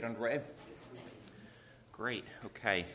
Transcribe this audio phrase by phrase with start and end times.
[0.00, 0.38] get underway?
[1.90, 2.86] Great, okay.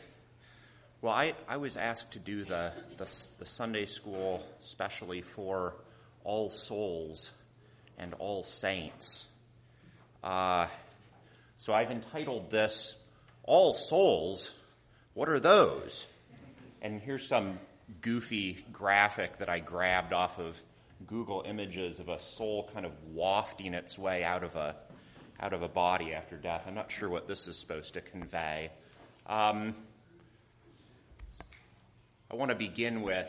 [1.02, 3.04] Well, I, I was asked to do the, the,
[3.38, 5.74] the Sunday school specially for
[6.24, 7.30] All Souls
[7.98, 9.26] and All Saints.
[10.22, 10.66] Uh,
[11.58, 12.96] so I've entitled this
[13.42, 14.54] All Souls,
[15.12, 16.06] What Are Those?
[16.80, 17.58] And here's some
[18.00, 20.58] goofy graphic that I grabbed off of
[21.06, 24.74] Google images of a soul kind of wafting its way out of a
[25.40, 26.64] out of a body after death.
[26.66, 28.70] I'm not sure what this is supposed to convey.
[29.26, 29.74] Um,
[32.30, 33.28] I want to begin with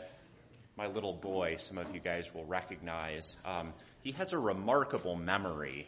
[0.76, 1.56] my little boy.
[1.58, 3.36] Some of you guys will recognize.
[3.44, 5.86] Um, he has a remarkable memory.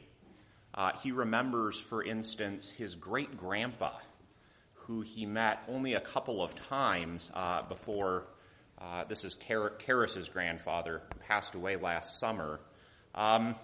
[0.74, 3.92] Uh, he remembers, for instance, his great grandpa,
[4.74, 8.26] who he met only a couple of times uh, before.
[8.80, 12.60] Uh, this is Karis's grandfather, passed away last summer.
[13.14, 13.56] Um,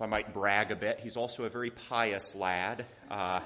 [0.00, 2.86] I might brag a bit, he's also a very pious lad.
[3.10, 3.40] Uh,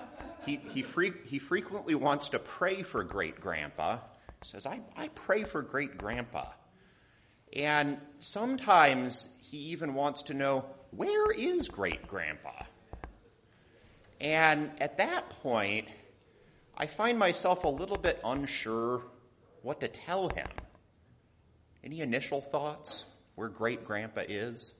[0.47, 3.97] he, he, free, he frequently wants to pray for great grandpa.
[4.43, 6.47] He says, I, I pray for great grandpa.
[7.55, 12.65] And sometimes he even wants to know, where is great grandpa?
[14.21, 15.89] And at that point,
[16.77, 19.03] I find myself a little bit unsure
[19.63, 20.49] what to tell him.
[21.83, 24.73] Any initial thoughts where great grandpa is?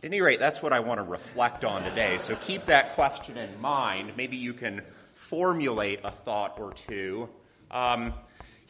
[0.00, 2.18] At any rate, that's what I want to reflect on today.
[2.18, 4.12] So keep that question in mind.
[4.16, 4.82] Maybe you can
[5.14, 7.28] formulate a thought or two.
[7.72, 8.12] Um,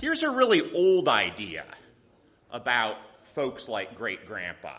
[0.00, 1.66] here's a really old idea
[2.50, 2.96] about
[3.34, 4.78] folks like great grandpa.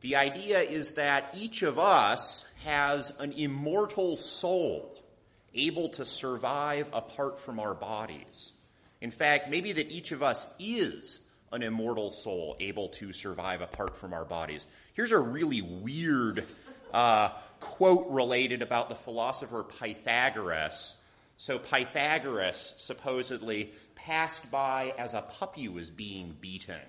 [0.00, 4.98] The idea is that each of us has an immortal soul
[5.52, 8.52] able to survive apart from our bodies.
[9.02, 11.20] In fact, maybe that each of us is
[11.52, 14.66] an immortal soul able to survive apart from our bodies.
[14.94, 16.44] Here's a really weird
[16.92, 20.94] uh, quote related about the philosopher Pythagoras.
[21.36, 26.80] So, Pythagoras supposedly passed by as a puppy was being beaten.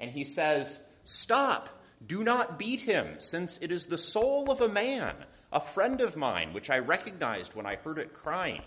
[0.00, 1.68] And he says, Stop,
[2.04, 5.14] do not beat him, since it is the soul of a man,
[5.52, 8.62] a friend of mine, which I recognized when I heard it crying.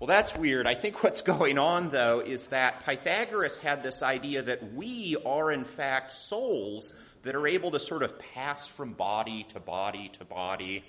[0.00, 0.68] Well, that's weird.
[0.68, 5.50] I think what's going on, though, is that Pythagoras had this idea that we are,
[5.50, 6.92] in fact, souls
[7.28, 10.82] that are able to sort of pass from body to body to body.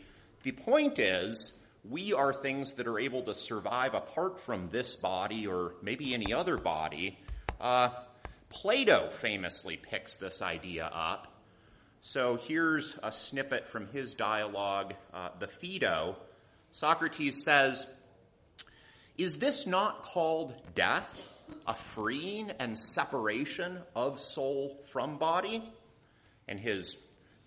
[0.43, 1.51] The point is,
[1.83, 6.31] we are things that are able to survive apart from this body or maybe any
[6.31, 7.19] other body.
[7.59, 7.89] Uh,
[8.47, 11.27] Plato famously picks this idea up.
[11.99, 16.15] So here's a snippet from his dialogue, uh, The Phaedo.
[16.71, 17.85] Socrates says,
[19.17, 25.69] is this not called death, a freeing and separation of soul from body?
[26.49, 26.97] And his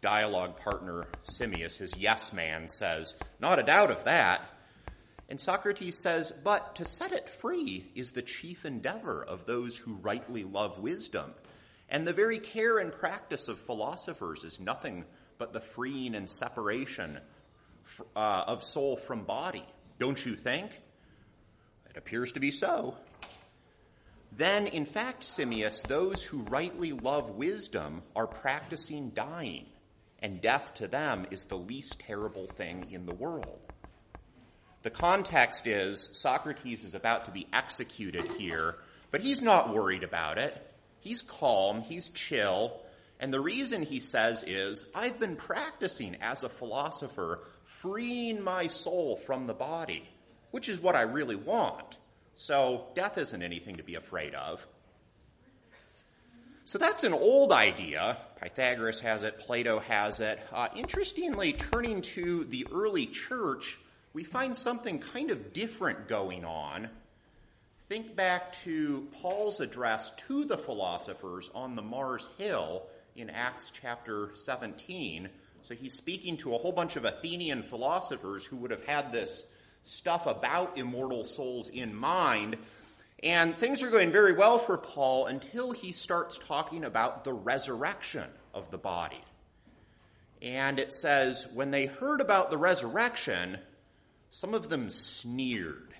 [0.00, 4.48] dialogue partner, Simmias, his yes man, says, Not a doubt of that.
[5.28, 9.94] And Socrates says, But to set it free is the chief endeavor of those who
[9.94, 11.34] rightly love wisdom.
[11.88, 15.04] And the very care and practice of philosophers is nothing
[15.36, 17.18] but the freeing and separation
[18.14, 19.66] uh, of soul from body.
[19.98, 20.70] Don't you think?
[21.90, 22.94] It appears to be so.
[24.36, 29.66] Then, in fact, Simmias, those who rightly love wisdom are practicing dying,
[30.20, 33.60] and death to them is the least terrible thing in the world.
[34.82, 38.76] The context is Socrates is about to be executed here,
[39.10, 40.56] but he's not worried about it.
[41.00, 42.80] He's calm, he's chill,
[43.20, 49.16] and the reason he says is I've been practicing as a philosopher, freeing my soul
[49.16, 50.08] from the body
[50.52, 51.98] which is what I really want.
[52.34, 54.66] So death isn't anything to be afraid of.
[56.64, 58.16] So that's an old idea.
[58.40, 60.40] Pythagoras has it, Plato has it.
[60.52, 63.78] Uh, interestingly, turning to the early church,
[64.14, 66.88] we find something kind of different going on.
[67.82, 72.84] Think back to Paul's address to the philosophers on the Mars Hill
[73.16, 75.28] in Acts chapter 17.
[75.62, 79.46] So he's speaking to a whole bunch of Athenian philosophers who would have had this
[79.82, 82.56] stuff about immortal souls in mind.
[83.22, 88.28] And things are going very well for Paul until he starts talking about the resurrection
[88.52, 89.22] of the body.
[90.40, 93.58] And it says, when they heard about the resurrection,
[94.30, 95.94] some of them sneered.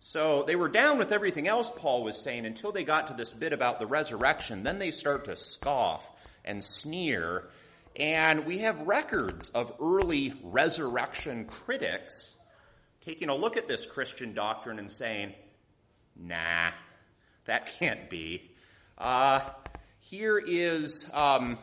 [0.00, 3.32] So they were down with everything else Paul was saying until they got to this
[3.32, 4.62] bit about the resurrection.
[4.62, 6.08] Then they start to scoff
[6.44, 7.48] and sneer.
[7.96, 12.36] And we have records of early resurrection critics
[13.06, 15.32] taking a look at this Christian doctrine and saying,
[16.16, 16.70] nah,
[17.44, 18.50] that can't be.
[18.98, 19.40] Uh,
[20.00, 21.56] here is um,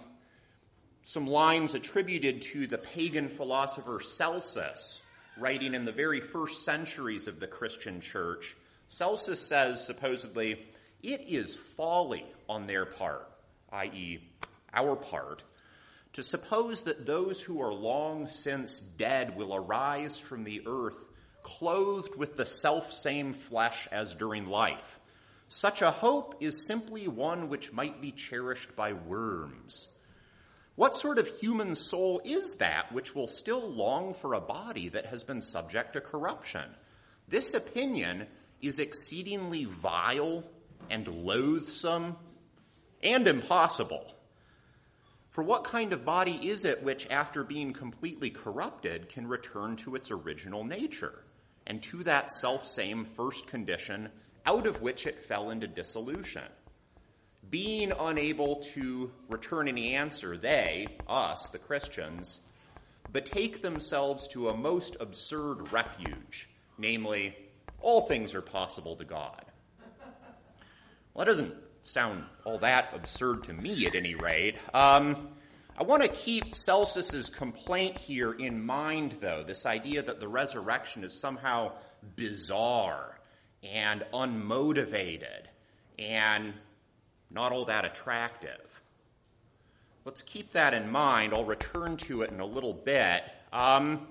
[1.04, 5.01] some lines attributed to the pagan philosopher Celsus,
[5.38, 8.56] writing in the very first centuries of the Christian church.
[8.88, 10.66] Celsus says, supposedly,
[11.01, 13.30] it is folly on their part,
[13.74, 14.19] i.e.,
[14.74, 15.44] our part,
[16.13, 21.10] to suppose that those who are long since dead will arise from the earth
[21.44, 25.00] clothed with the self same flesh as during life.
[25.48, 29.90] Such a hope is simply one which might be cherished by worms.
[30.75, 35.06] What sort of human soul is that which will still long for a body that
[35.06, 36.63] has been subject to corruption?
[37.28, 38.25] This opinion
[38.62, 40.44] is exceedingly vile
[40.90, 42.16] and loathsome
[43.04, 44.16] and impossible.
[45.30, 49.95] For what kind of body is it which, after being completely corrupted, can return to
[49.95, 51.23] its original nature
[51.68, 54.10] and to that self same first condition
[54.45, 56.44] out of which it fell into dissolution?
[57.50, 62.42] Being unable to return any answer, they, us, the Christians,
[63.12, 67.36] betake themselves to a most absurd refuge, namely,
[67.80, 69.45] all things are possible to God.
[71.13, 74.56] Well, that doesn't sound all that absurd to me at any rate.
[74.74, 75.30] Um,
[75.75, 81.04] I want to keep Celsus's complaint here in mind, though, this idea that the resurrection
[81.04, 81.72] is somehow
[82.16, 83.20] bizarre
[83.64, 85.48] and unmotivated
[85.98, 86.54] and
[87.31, 88.81] not all that attractive.
[90.06, 91.34] Let's keep that in mind.
[91.34, 93.24] I'll return to it in a little bit.
[93.52, 94.08] Um,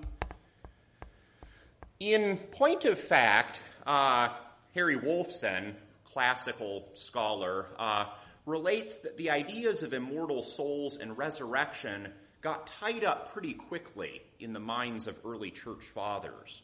[2.01, 4.29] in point of fact, uh,
[4.75, 8.05] Harry Wolfson, classical scholar, uh,
[8.45, 12.11] relates that the ideas of immortal souls and resurrection
[12.41, 16.61] got tied up pretty quickly in the minds of early church fathers.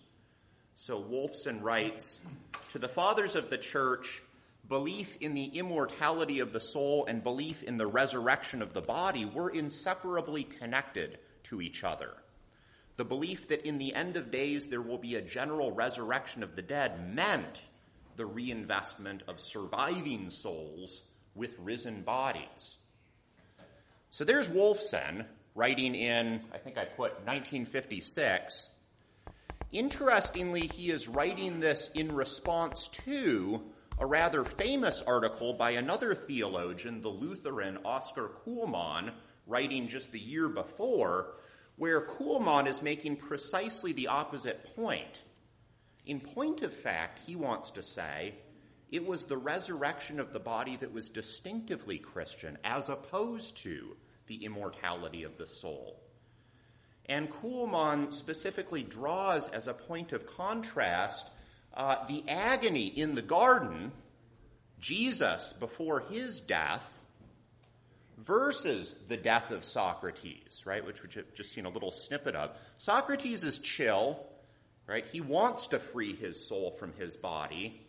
[0.75, 2.19] So Wolfson writes
[2.71, 4.21] To the fathers of the church,
[4.67, 9.25] belief in the immortality of the soul and belief in the resurrection of the body
[9.25, 12.11] were inseparably connected to each other.
[12.97, 16.57] The belief that in the end of days there will be a general resurrection of
[16.57, 17.61] the dead meant
[18.17, 21.03] the reinvestment of surviving souls
[21.35, 22.77] with risen bodies.
[24.09, 28.69] So there's Wolfson writing in, I think I put 1956.
[29.71, 33.61] Interestingly, he is writing this in response to
[33.99, 39.11] a rather famous article by another theologian, the Lutheran Oscar Cullmann,
[39.45, 41.35] writing just the year before,
[41.75, 45.23] where Cullmann is making precisely the opposite point.
[46.05, 48.35] In point of fact, he wants to say
[48.91, 53.95] it was the resurrection of the body that was distinctively Christian, as opposed to
[54.27, 55.99] the immortality of the soul.
[57.05, 61.27] And Cullmann specifically draws as a point of contrast
[61.73, 63.91] uh, the agony in the garden,
[64.79, 66.99] Jesus before his death,
[68.17, 72.51] versus the death of Socrates, right, which we've just seen a little snippet of.
[72.77, 74.19] Socrates is chill,
[74.87, 75.05] right?
[75.07, 77.81] He wants to free his soul from his body.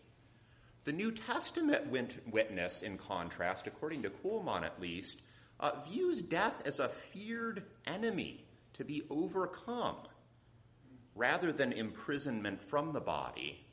[0.84, 5.20] The New Testament witness, in contrast, according to Cullmann at least,
[5.58, 9.96] uh, views death as a feared enemy to be overcome
[11.14, 13.64] rather than imprisonment from the body.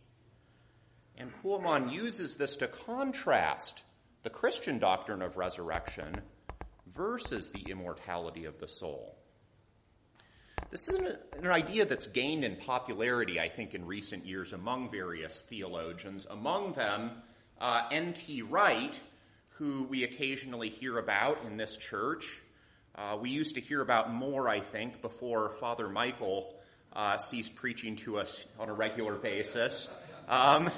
[1.18, 3.84] And Cullmann uses this to contrast
[4.24, 6.22] the Christian doctrine of resurrection
[6.88, 9.18] versus the immortality of the soul.
[10.70, 14.92] This is an, an, idea that's gained in popularity, I think, in recent years among
[14.92, 16.28] various theologians.
[16.30, 17.12] Among them,
[17.60, 18.42] uh, N.T.
[18.42, 19.00] Wright,
[19.50, 22.42] who we occasionally hear about in this church.
[22.96, 26.54] Uh, we used to hear about more, I think, before Father Michael
[26.94, 29.88] uh, ceased preaching to us on a regular basis.
[30.28, 30.70] Um,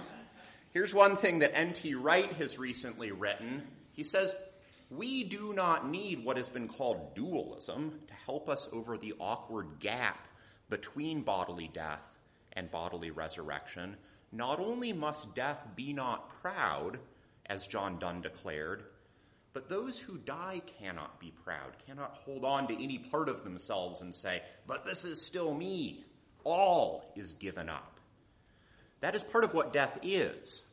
[0.71, 1.95] Here's one thing that N.T.
[1.95, 3.63] Wright has recently written.
[3.93, 4.35] He says,
[4.89, 9.79] We do not need what has been called dualism to help us over the awkward
[9.79, 10.27] gap
[10.69, 12.17] between bodily death
[12.53, 13.97] and bodily resurrection.
[14.31, 16.99] Not only must death be not proud,
[17.45, 18.83] as John Donne declared,
[19.53, 24.01] but those who die cannot be proud, cannot hold on to any part of themselves
[24.01, 26.03] and say, But this is still me.
[26.43, 27.99] All is given up.
[29.01, 30.63] That is part of what death is.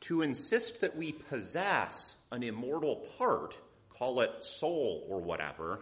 [0.00, 3.58] To insist that we possess an immortal part,
[3.90, 5.80] call it soul or whatever,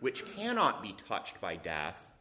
[0.00, 2.12] which cannot be touched by death,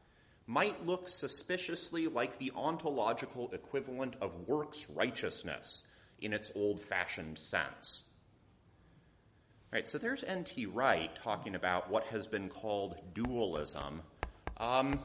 [0.47, 5.83] might look suspiciously like the ontological equivalent of works righteousness
[6.19, 8.03] in its old fashioned sense.
[9.71, 10.67] Right, so there's N.T.
[10.67, 14.01] Wright talking about what has been called dualism.
[14.57, 14.99] Um,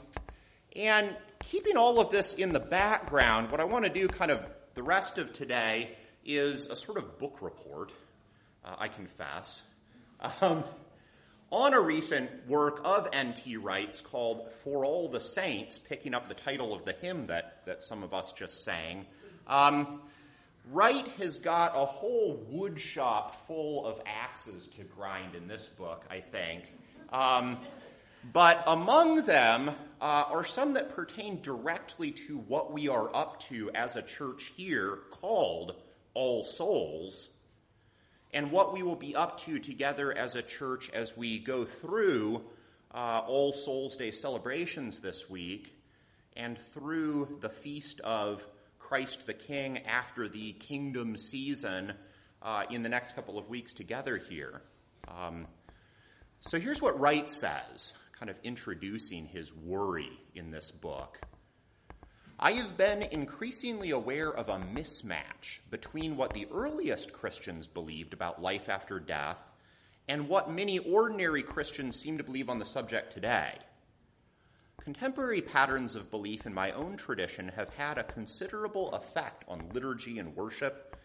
[0.76, 4.40] and keeping all of this in the background, what I want to do kind of
[4.74, 5.96] the rest of today
[6.36, 7.92] is a sort of book report,
[8.64, 9.62] uh, I confess,
[10.40, 10.64] um,
[11.50, 13.56] on a recent work of N.T.
[13.56, 17.82] Wright's called For All the Saints, picking up the title of the hymn that, that
[17.82, 19.06] some of us just sang.
[19.46, 20.02] Um,
[20.70, 26.04] Wright has got a whole wood shop full of axes to grind in this book,
[26.08, 26.64] I think.
[27.12, 27.58] Um,
[28.32, 29.70] but among them
[30.00, 34.52] uh, are some that pertain directly to what we are up to as a church
[34.56, 35.74] here called
[36.14, 37.28] All Souls,
[38.32, 42.42] and what we will be up to together as a church as we go through
[42.92, 45.74] uh, All Souls Day celebrations this week
[46.36, 48.46] and through the feast of
[48.78, 51.92] Christ the King after the kingdom season
[52.42, 54.62] uh, in the next couple of weeks together here.
[55.08, 55.46] Um,
[56.40, 61.20] so here's what Wright says, kind of introducing his worry in this book.
[62.42, 68.40] I have been increasingly aware of a mismatch between what the earliest Christians believed about
[68.40, 69.52] life after death
[70.08, 73.58] and what many ordinary Christians seem to believe on the subject today.
[74.80, 80.18] Contemporary patterns of belief in my own tradition have had a considerable effect on liturgy
[80.18, 80.96] and worship,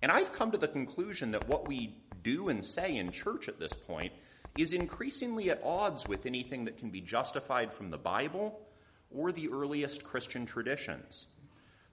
[0.00, 3.58] and I've come to the conclusion that what we do and say in church at
[3.58, 4.12] this point
[4.56, 8.60] is increasingly at odds with anything that can be justified from the Bible
[9.16, 11.28] or the earliest Christian traditions.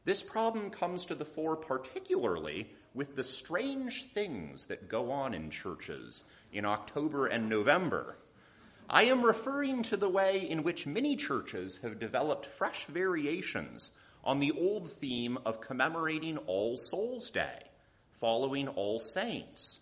[0.04, 5.50] This problem comes to the fore particularly with the strange things that go on in
[5.50, 8.18] churches in October and November.
[8.90, 13.92] I am referring to the way in which many churches have developed fresh variations
[14.24, 17.60] on the old theme of commemorating All Souls Day,
[18.12, 19.80] following All Saints.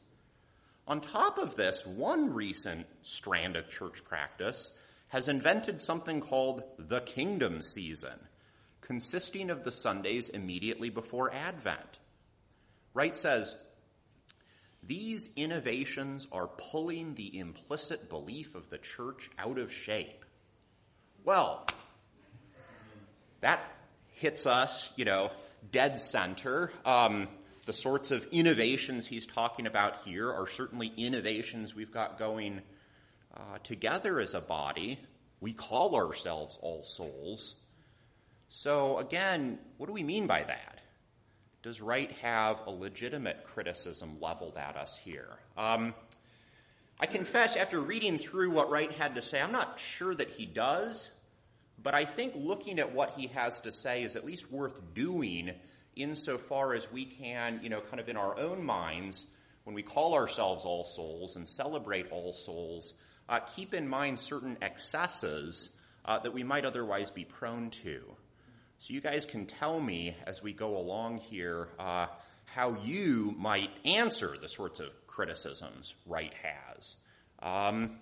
[0.88, 4.72] On top of this, one recent strand of church practice
[5.10, 8.28] has invented something called the Kingdom Season,
[8.82, 12.00] consisting of the Sundays immediately before Advent.
[12.94, 13.56] Wright says,
[14.82, 20.26] these innovations are pulling the implicit belief of the church out of shape.
[21.26, 21.68] Well,
[23.42, 23.62] that
[24.14, 25.32] hits us, you know,
[25.72, 26.72] dead center.
[26.86, 27.28] Um,
[27.66, 32.62] the sorts of innovations he's talking about here are certainly innovations we've got going
[33.36, 35.00] uh, together as a body.
[35.42, 37.56] We call ourselves all souls.
[38.50, 40.82] So, again, what do we mean by that?
[41.62, 45.38] Does Wright have a legitimate criticism leveled at us here?
[45.58, 45.94] Um,
[47.00, 50.46] I confess, after reading through what Wright had to say, I'm not sure that he
[50.46, 51.12] does,
[51.82, 55.52] but I think looking at what he has to say is at least worth doing
[55.96, 59.26] insofar as we can, you know, kind of in our own minds,
[59.64, 62.94] when we call ourselves all souls and celebrate all souls,
[63.30, 65.70] uh, keep in mind certain excesses
[66.04, 68.02] uh, that we might otherwise be prone to.
[68.80, 72.08] So you guys can tell me as we go along here uh,
[72.46, 76.96] how you might answer the sorts of criticisms Wright has.
[77.42, 78.00] Um,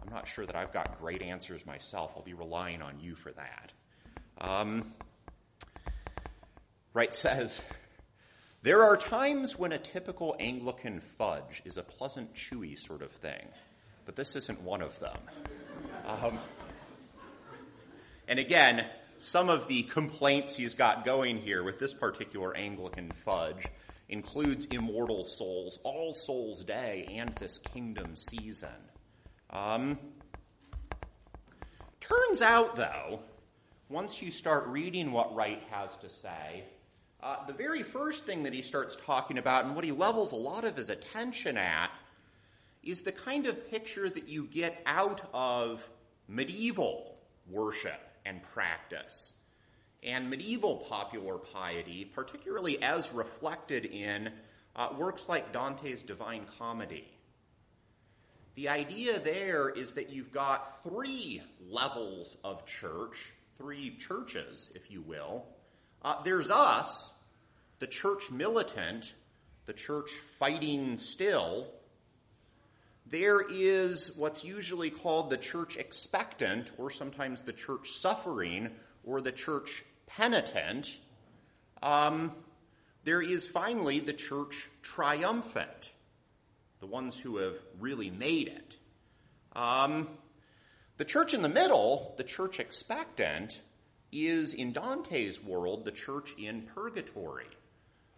[0.00, 2.14] I'm not sure that I've got great answers myself.
[2.16, 3.72] I'll be relying on you for that.
[4.40, 4.94] Um,
[6.94, 7.60] Wright says,
[8.62, 13.48] There are times when a typical Anglican fudge is a pleasant, chewy sort of thing,
[14.10, 15.16] but this isn't one of them.
[16.04, 16.36] Um,
[18.26, 18.84] and again,
[19.18, 23.64] some of the complaints he's got going here with this particular Anglican fudge
[24.08, 28.74] includes immortal souls, All Souls Day, and this kingdom season.
[29.50, 29.96] Um,
[32.00, 33.20] turns out, though,
[33.88, 36.64] once you start reading what Wright has to say,
[37.22, 40.36] uh, the very first thing that he starts talking about and what he levels a
[40.36, 41.92] lot of his attention at
[42.82, 45.86] is the kind of picture that you get out of
[46.28, 47.18] medieval
[47.48, 49.32] worship and practice.
[50.02, 54.30] And medieval popular piety, particularly as reflected in
[54.74, 57.06] uh, works like Dante's Divine Comedy.
[58.54, 65.02] The idea there is that you've got three levels of church, three churches, if you
[65.02, 65.46] will,
[66.02, 67.12] uh, there's us,
[67.78, 69.14] the church militant,
[69.66, 71.66] the church fighting still.
[73.10, 78.70] There is what's usually called the church expectant, or sometimes the church suffering,
[79.04, 80.96] or the church penitent.
[81.82, 82.32] Um,
[83.02, 85.92] there is finally the church triumphant,
[86.78, 88.76] the ones who have really made it.
[89.56, 90.08] Um,
[90.96, 93.60] the church in the middle, the church expectant,
[94.12, 97.48] is, in Dante's world, the church in purgatory,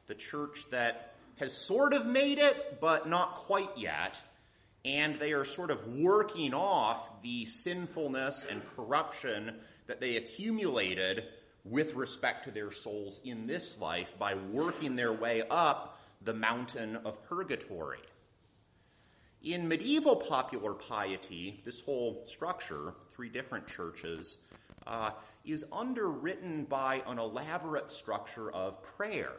[0.06, 4.18] the church that has sort of made it, but not quite yet,
[4.84, 9.54] and they are sort of working off the sinfulness and corruption
[9.86, 11.24] that they accumulated
[11.64, 16.96] with respect to their souls in this life by working their way up the mountain
[17.04, 18.00] of purgatory.
[19.42, 24.38] In medieval popular piety, this whole structure, three different churches,
[24.86, 25.10] uh,
[25.44, 29.34] is underwritten by an elaborate structure of prayer.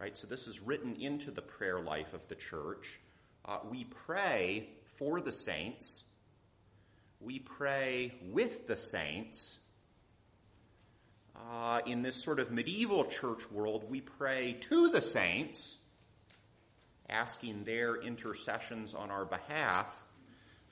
[0.00, 0.16] Right?
[0.16, 3.00] So this is written into the prayer life of the church.
[3.48, 6.04] Uh, we pray for the saints.
[7.18, 9.60] We pray with the saints.
[11.34, 15.78] Uh, in this sort of medieval church world, we pray to the saints,
[17.08, 19.86] asking their intercessions on our behalf.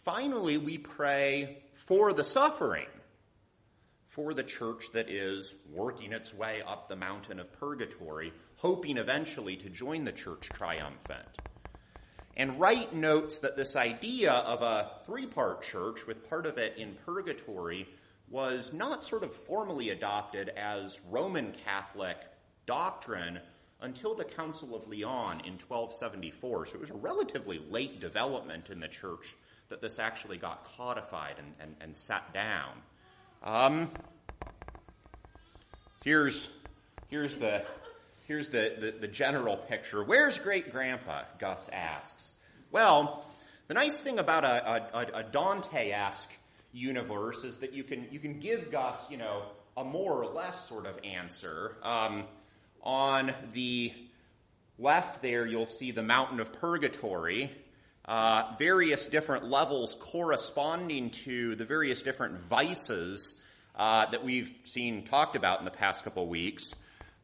[0.04, 2.88] Finally, we pray for the suffering,
[4.06, 9.56] for the church that is working its way up the mountain of purgatory, hoping eventually
[9.56, 11.38] to join the church triumphant.
[12.36, 16.76] And Wright notes that this idea of a three part church, with part of it
[16.76, 17.88] in purgatory,
[18.28, 22.18] was not sort of formally adopted as Roman Catholic
[22.66, 23.40] doctrine
[23.80, 26.66] until the Council of Lyon in 1274.
[26.66, 29.34] So it was a relatively late development in the church
[29.68, 32.72] that this actually got codified and, and, and set down.
[33.42, 33.90] Um,
[36.04, 36.48] here's,
[37.08, 37.64] here's, the,
[38.26, 40.02] here's the, the, the general picture.
[40.02, 41.22] Where's great grandpa?
[41.38, 42.34] Gus asks.
[42.70, 43.24] Well,
[43.68, 46.32] the nice thing about a, a, a Dante esque
[46.72, 49.42] universe is that you can you can give Gus you know
[49.76, 51.76] a more or less sort of answer.
[51.82, 52.24] Um,
[52.82, 53.92] on the
[54.78, 57.50] left there, you'll see the mountain of purgatory.
[58.04, 63.40] Uh, various different levels corresponding to the various different vices
[63.74, 66.74] uh, that we've seen talked about in the past couple weeks.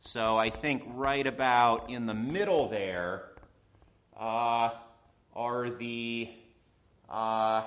[0.04, 3.22] So I think right about in the middle there
[4.18, 4.70] uh,
[5.32, 6.28] are the
[7.08, 7.62] uh,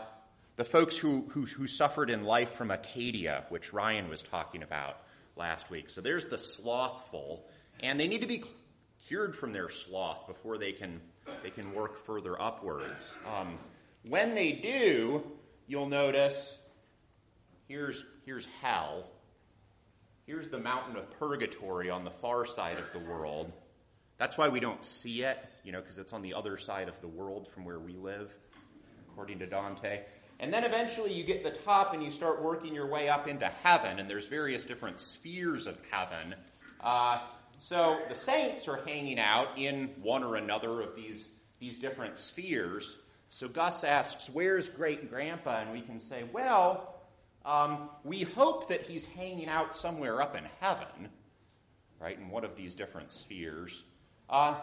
[0.58, 4.98] the folks who, who, who suffered in life from acedia, which Ryan was talking about
[5.38, 5.89] last week.
[5.89, 7.46] So there's the slothful,
[7.80, 8.44] and they need to be
[9.08, 11.00] cured from their sloth before they can,
[11.42, 13.15] they can work further upwards.
[13.34, 13.58] Um,
[14.04, 15.24] when they do,
[15.68, 16.58] you'll notice
[17.70, 19.10] here's, here's hell.
[20.25, 23.53] Here's the mountain of purgatory on the far side of the world.
[24.18, 27.00] That's why we don't see it, you know, because it's on the other side of
[27.01, 28.33] the world from where we live,
[29.07, 30.01] according to Dante.
[30.40, 33.46] And then eventually you get the top and you start working your way up into
[33.46, 36.33] heaven, and there's various different spheres of heaven.
[36.81, 37.20] Uh,
[37.59, 42.98] so the saints are hanging out in one or another of these, these different spheres.
[43.29, 45.61] So Gus asks, Where's great grandpa?
[45.61, 46.95] And we can say, Well,
[47.46, 51.10] um, we hope that he's hanging out somewhere up in heaven,
[52.00, 53.84] right, in one of these different spheres.
[54.29, 54.55] Uh,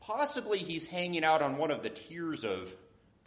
[0.00, 2.74] possibly he's hanging out on one of the tiers of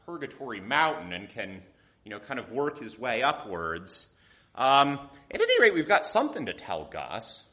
[0.06, 1.62] Purgatory Mountain and can
[2.04, 4.08] you know, kind of work his way upwards.
[4.56, 5.00] Um,
[5.32, 7.46] at any rate, we've got something to tell Gus.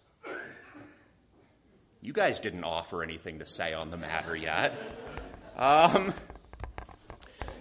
[2.01, 4.73] You guys didn't offer anything to say on the matter yet.
[5.57, 6.15] Um,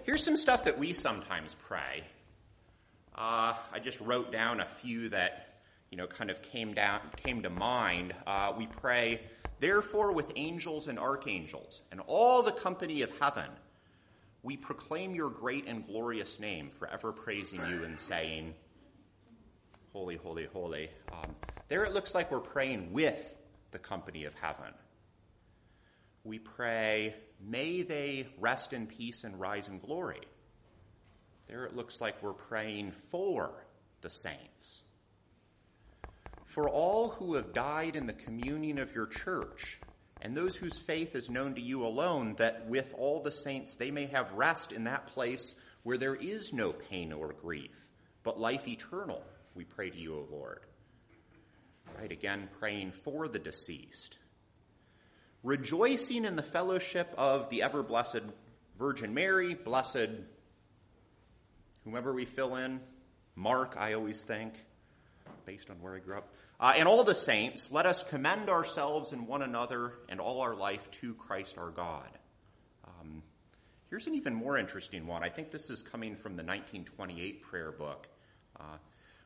[0.03, 2.03] here's some stuff that we sometimes pray.
[3.19, 5.59] Uh, I just wrote down a few that
[5.91, 8.15] you know kind of came down came to mind.
[8.25, 9.21] Uh, we pray,
[9.59, 13.49] therefore, with angels and archangels and all the company of heaven
[14.41, 18.55] we proclaim your great and glorious name, forever praising you and saying,
[19.91, 20.89] Holy, holy, holy.
[21.11, 21.35] Um,
[21.67, 23.35] there it looks like we're praying with
[23.71, 24.73] the company of heaven.
[26.23, 30.21] We pray, May they rest in peace and rise in glory.
[31.49, 33.51] There it looks like we're praying for
[34.01, 34.83] the saints.
[36.45, 39.79] For all who have died in the communion of your church,
[40.21, 43.89] and those whose faith is known to you alone, that with all the saints they
[43.89, 47.87] may have rest in that place where there is no pain or grief,
[48.23, 49.23] but life eternal,
[49.55, 50.59] we pray to you, O Lord.
[51.97, 54.19] Right, again, praying for the deceased.
[55.41, 58.21] Rejoicing in the fellowship of the ever blessed
[58.77, 60.09] Virgin Mary, blessed
[61.83, 62.79] whomever we fill in,
[63.35, 64.53] Mark, I always think,
[65.45, 66.33] based on where I grew up.
[66.59, 70.55] Uh, and all the saints, let us commend ourselves and one another and all our
[70.55, 72.09] life to Christ our God.
[72.85, 73.23] Um,
[73.89, 75.23] here's an even more interesting one.
[75.23, 78.07] I think this is coming from the 1928 prayer book.
[78.59, 78.77] Uh,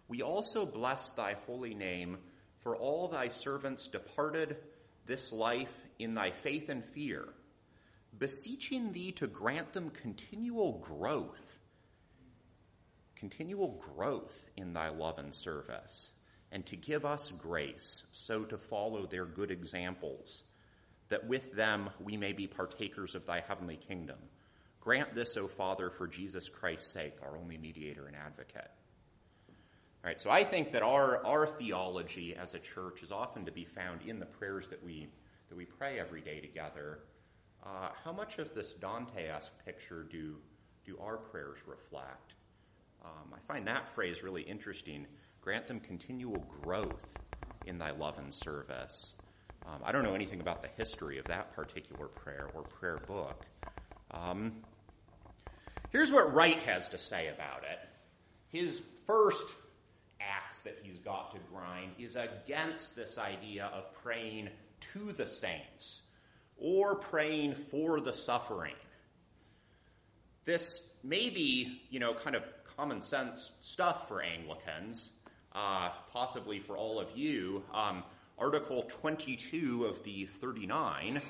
[0.07, 2.17] we also bless thy holy name
[2.59, 4.55] for all thy servants departed
[5.05, 7.27] this life in thy faith and fear,
[8.17, 11.59] beseeching thee to grant them continual growth,
[13.23, 16.11] continual growth in thy love and service
[16.51, 20.43] and to give us grace so to follow their good examples,
[21.07, 24.17] that with them we may be partakers of thy heavenly kingdom.
[24.81, 28.69] Grant this, O Father, for Jesus Christ's sake, our only mediator and advocate.
[29.47, 33.53] All right, so I think that our, our theology as a church is often to
[33.53, 35.07] be found in the prayers that we,
[35.47, 36.99] that we pray every day together.
[37.65, 40.35] Uh, how much of this Dante esque picture do,
[40.85, 42.33] do our prayers reflect?
[43.03, 45.07] Um, I find that phrase really interesting.
[45.41, 47.17] Grant them continual growth
[47.65, 49.15] in thy love and service.
[49.65, 53.45] Um, I don't know anything about the history of that particular prayer or prayer book.
[54.11, 54.53] Um,
[55.91, 57.79] here's what Wright has to say about it.
[58.49, 59.45] His first
[60.19, 64.49] axe that he's got to grind is against this idea of praying
[64.93, 66.01] to the saints
[66.57, 68.75] or praying for the suffering.
[70.45, 72.43] This may be, you know, kind of
[72.75, 75.11] common sense stuff for Anglicans,
[75.53, 77.63] uh, possibly for all of you.
[77.73, 78.03] Um,
[78.39, 81.21] Article 22 of the 39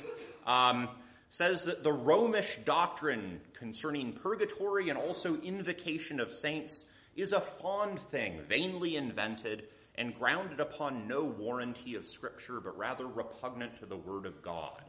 [0.48, 0.88] um,
[1.28, 8.00] says that the Romish doctrine concerning purgatory and also invocation of saints is a fond
[8.00, 9.64] thing, vainly invented,
[9.96, 14.82] and grounded upon no warranty of Scripture, but rather repugnant to the Word of God.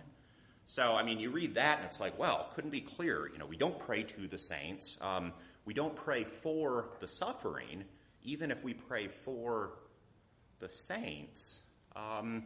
[0.66, 3.28] So, I mean, you read that and it's like, well, couldn't be clearer.
[3.30, 4.96] You know, we don't pray to the saints.
[5.00, 5.32] Um,
[5.64, 7.84] we don't pray for the suffering,
[8.22, 9.72] even if we pray for
[10.60, 11.62] the saints.
[11.96, 12.44] Um,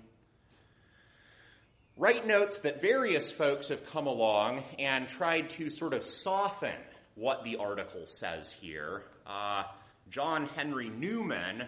[1.97, 6.71] Wright notes that various folks have come along and tried to sort of soften
[7.17, 9.03] what the article says here.
[9.27, 9.65] Uh,
[10.09, 11.65] John Henry Newman,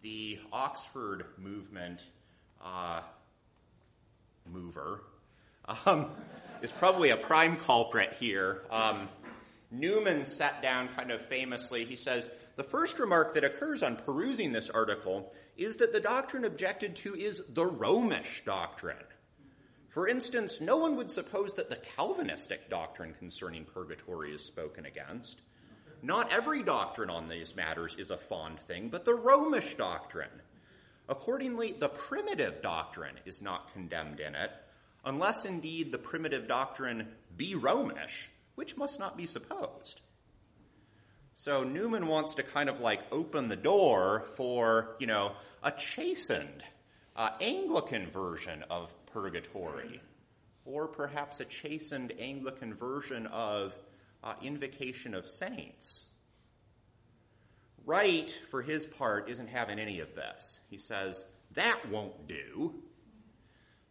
[0.00, 2.04] the Oxford movement
[2.64, 3.00] uh,
[4.48, 5.02] mover,
[5.84, 6.06] um,
[6.62, 8.62] is probably a prime culprit here.
[8.70, 9.08] Um,
[9.74, 11.84] Newman sat down kind of famously.
[11.84, 16.44] He says, The first remark that occurs on perusing this article is that the doctrine
[16.44, 18.96] objected to is the Romish doctrine.
[19.88, 25.40] For instance, no one would suppose that the Calvinistic doctrine concerning purgatory is spoken against.
[26.02, 30.42] Not every doctrine on these matters is a fond thing, but the Romish doctrine.
[31.08, 34.50] Accordingly, the primitive doctrine is not condemned in it,
[35.04, 40.00] unless indeed the primitive doctrine be Romish, which must not be supposed.
[41.34, 46.64] So Newman wants to kind of like open the door for, you know, a chastened
[47.16, 50.00] uh, Anglican version of purgatory,
[50.64, 53.74] or perhaps a chastened Anglican version of
[54.22, 56.06] uh, invocation of saints.
[57.84, 60.60] Wright, for his part, isn't having any of this.
[60.70, 62.74] He says, that won't do.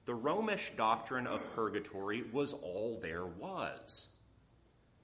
[0.06, 4.08] The Romish doctrine of purgatory was all there was.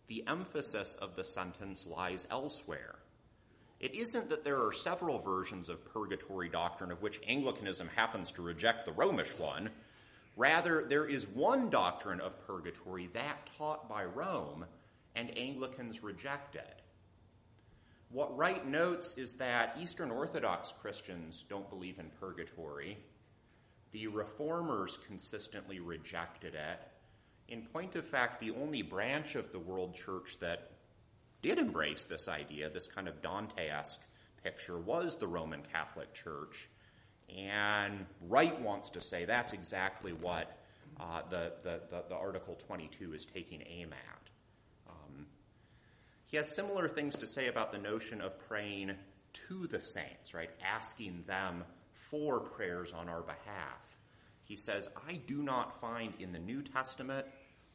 [0.09, 2.95] The emphasis of the sentence lies elsewhere.
[3.79, 8.41] It isn't that there are several versions of purgatory doctrine of which Anglicanism happens to
[8.41, 9.69] reject the Romish one.
[10.35, 14.65] Rather, there is one doctrine of purgatory that taught by Rome,
[15.15, 16.81] and Anglicans reject it.
[18.09, 22.97] What Wright notes is that Eastern Orthodox Christians don't believe in purgatory,
[23.91, 26.79] the reformers consistently rejected it.
[27.49, 30.69] In point of fact, the only branch of the world church that
[31.41, 34.01] did embrace this idea, this kind of Dante-esque
[34.43, 36.69] picture, was the Roman Catholic Church.
[37.35, 40.59] And Wright wants to say that's exactly what
[40.99, 44.91] uh, the, the, the, the, Article 22 is taking aim at.
[44.91, 45.25] Um,
[46.25, 48.93] he has similar things to say about the notion of praying
[49.47, 50.49] to the saints, right?
[50.63, 53.99] Asking them for prayers on our behalf.
[54.43, 57.27] He says, I do not find in the New Testament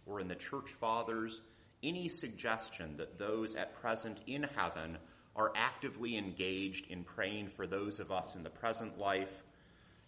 [0.07, 1.41] or in the church fathers
[1.83, 4.99] any suggestion that those at present in heaven
[5.37, 9.43] are actively engaged in praying for those of us in the present life,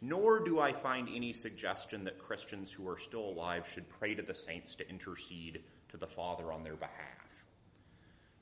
[0.00, 4.22] nor do I find any suggestion that Christians who are still alive should pray to
[4.22, 7.26] the saints to intercede to the Father on their behalf.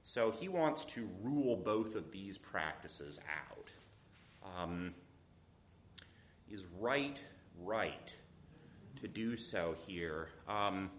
[0.05, 3.19] So he wants to rule both of these practices
[3.51, 3.71] out.
[4.45, 4.95] Um,
[6.51, 7.23] is Wright
[7.63, 8.15] right
[9.01, 10.29] to do so here?
[10.47, 10.91] Um,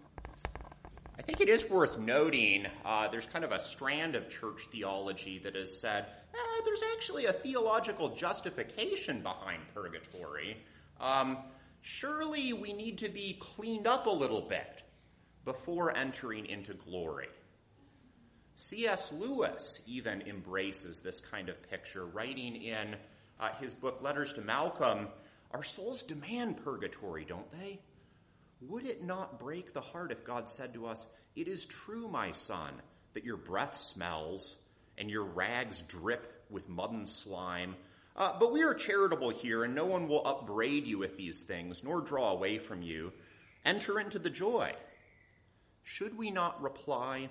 [1.18, 5.38] I think it is worth noting uh, there's kind of a strand of church theology
[5.38, 10.58] that has said eh, there's actually a theological justification behind purgatory.
[11.00, 11.38] Um,
[11.80, 14.82] surely we need to be cleaned up a little bit
[15.46, 17.28] before entering into glory.
[18.56, 19.10] C.S.
[19.12, 22.96] Lewis even embraces this kind of picture, writing in
[23.40, 25.08] uh, his book Letters to Malcolm
[25.52, 27.80] Our souls demand purgatory, don't they?
[28.60, 32.32] Would it not break the heart if God said to us, It is true, my
[32.32, 32.72] son,
[33.12, 34.56] that your breath smells
[34.96, 37.76] and your rags drip with mud and slime?
[38.16, 41.84] Uh, but we are charitable here, and no one will upbraid you with these things,
[41.84, 43.12] nor draw away from you.
[43.64, 44.72] Enter into the joy.
[45.82, 47.28] Should we not reply,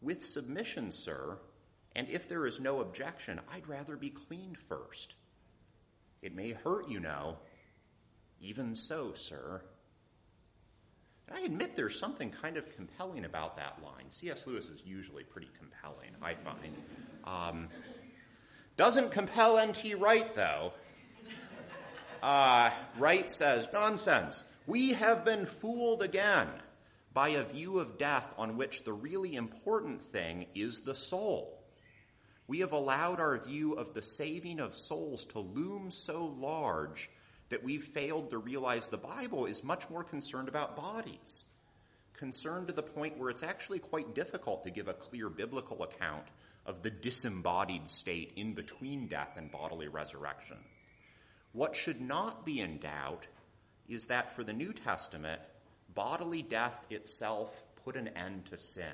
[0.00, 1.36] With submission, sir,
[1.94, 5.14] and if there is no objection, I'd rather be cleaned first.
[6.22, 7.36] It may hurt, you know.
[8.40, 9.62] Even so, sir.
[11.30, 14.10] And I admit there's something kind of compelling about that line.
[14.10, 14.46] C.S.
[14.46, 16.74] Lewis is usually pretty compelling, I find.
[17.24, 17.68] Um,
[18.76, 19.94] doesn't compel N.T.
[19.94, 20.72] Wright, though.
[22.22, 24.42] Uh, Wright says, nonsense.
[24.66, 26.48] We have been fooled again
[27.14, 31.58] by a view of death on which the really important thing is the soul.
[32.46, 37.08] We have allowed our view of the saving of souls to loom so large
[37.50, 41.44] that we've failed to realize the Bible is much more concerned about bodies,
[42.14, 46.26] concerned to the point where it's actually quite difficult to give a clear biblical account
[46.64, 50.58] of the disembodied state in between death and bodily resurrection.
[51.52, 53.26] What should not be in doubt
[53.88, 55.40] is that for the New Testament,
[55.92, 58.84] bodily death itself put an end to sin.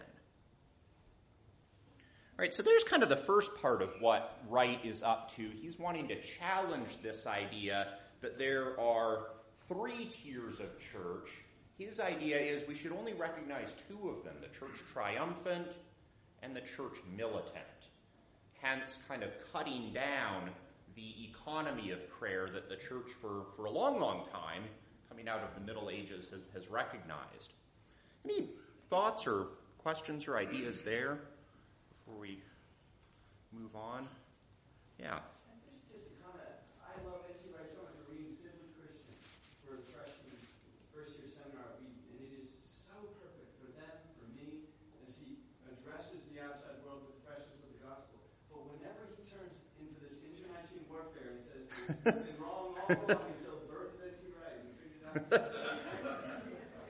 [2.39, 5.51] All right, so there's kind of the first part of what Wright is up to.
[5.61, 7.89] He's wanting to challenge this idea
[8.21, 9.29] that there are
[9.69, 11.31] three tiers of church.
[11.79, 15.73] His idea is we should only recognize two of them the church triumphant
[16.43, 17.65] and the church militant.
[18.61, 20.51] Hence, kind of cutting down
[20.95, 24.63] the economy of prayer that the church, for, for a long, long time,
[25.09, 27.53] coming out of the Middle Ages, has, has recognized.
[28.25, 28.49] Any
[28.89, 29.49] thoughts or
[29.79, 31.21] questions or ideas there
[31.93, 32.41] before we
[33.53, 34.09] move on?
[34.99, 35.21] Yeah.
[35.69, 36.49] Just, just kind of,
[36.83, 37.53] I love N.T.
[37.53, 39.15] Wright so much for reading Simply Christian
[39.63, 40.35] for the freshman
[40.91, 44.65] first year seminar, we, and it is so perfect for them, for me,
[45.05, 48.19] as he addresses the outside world with the freshness of the gospel.
[48.51, 51.76] But whenever he turns into this internecine warfare and says, "You've been wrong all along
[51.76, 51.76] until the birth of N.T.
[51.76, 51.76] Wright," we figured out.
[51.87, 51.95] If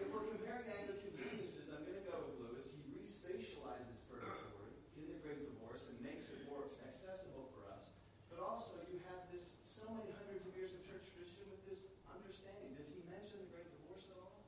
[0.09, 2.72] we're comparing Anglican geniuses, I'm going to go with Lewis.
[2.72, 7.92] He respatializes purgatory in the Great Divorce and makes it more accessible for us.
[8.32, 11.92] But also, you have this so many hundreds of years of church tradition with this
[12.09, 12.72] understanding.
[12.76, 14.40] Does he mention the Great Divorce at all?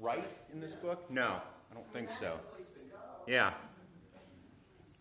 [0.00, 1.04] Right in this book?
[1.12, 2.40] No, I don't think so.
[2.40, 3.28] the place to go.
[3.28, 3.52] Yeah.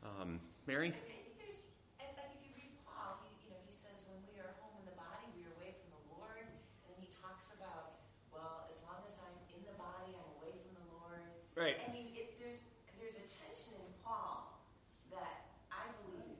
[0.04, 0.92] Um, Mary?
[0.92, 4.20] I think there's, and like if you read Paul, he, you know, he says when
[4.28, 7.08] we are home in the body, we are away from the Lord, and then he
[7.24, 11.24] talks about, well, as long as I'm in the body, I'm away from the Lord.
[11.56, 11.80] Right.
[11.80, 12.68] I mean, it, there's
[13.00, 14.60] there's a tension in Paul
[15.12, 16.40] that I believe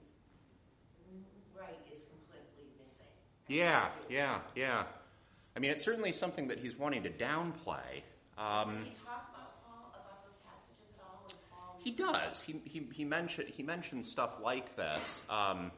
[1.56, 3.12] Wright is completely missing.
[3.48, 4.84] Yeah, yeah, yeah.
[5.56, 8.02] I mean, it's certainly something that he's wanting to downplay.
[8.36, 11.24] Um, Does he talk about Paul about those passages at all?
[11.50, 12.42] Paul He does.
[12.42, 15.22] He, he, he, mentioned, he mentions stuff like this.
[15.30, 15.70] Um,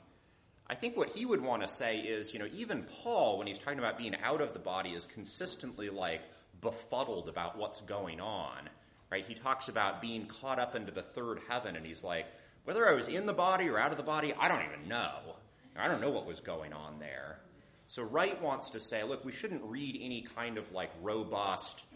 [0.69, 3.59] I think what he would want to say is, you know, even Paul, when he's
[3.59, 6.23] talking about being out of the body, is consistently like
[6.61, 8.69] befuddled about what's going on.
[9.11, 9.25] Right?
[9.27, 12.27] He talks about being caught up into the third heaven, and he's like,
[12.65, 15.37] whether I was in the body or out of the body, I don't even know.
[15.77, 17.39] I don't know what was going on there.
[17.89, 21.87] So Wright wants to say, look, we shouldn't read any kind of like robust,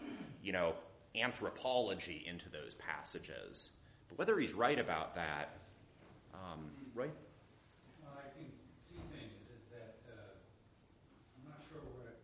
[0.41, 0.73] you know,
[1.15, 3.71] anthropology into those passages.
[4.07, 5.49] But whether he's right about that,
[6.33, 7.11] um, right?
[8.01, 8.55] Well, I think
[8.87, 10.31] two things is that uh,
[11.35, 12.23] I'm not sure what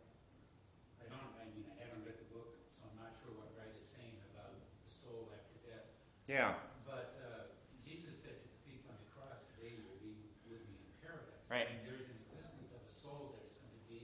[1.03, 1.32] I don't.
[1.36, 4.15] I mean, I haven't read the book, so I'm not sure what Wright is saying
[4.32, 4.56] about
[4.88, 5.91] the soul after death.
[6.32, 6.56] Yeah,
[6.88, 7.51] But uh,
[7.84, 10.15] Jesus said to the thief on the cross, "Today you will be
[10.47, 11.67] with me in paradise." Right.
[11.67, 14.03] And there's an existence of a soul that is going to be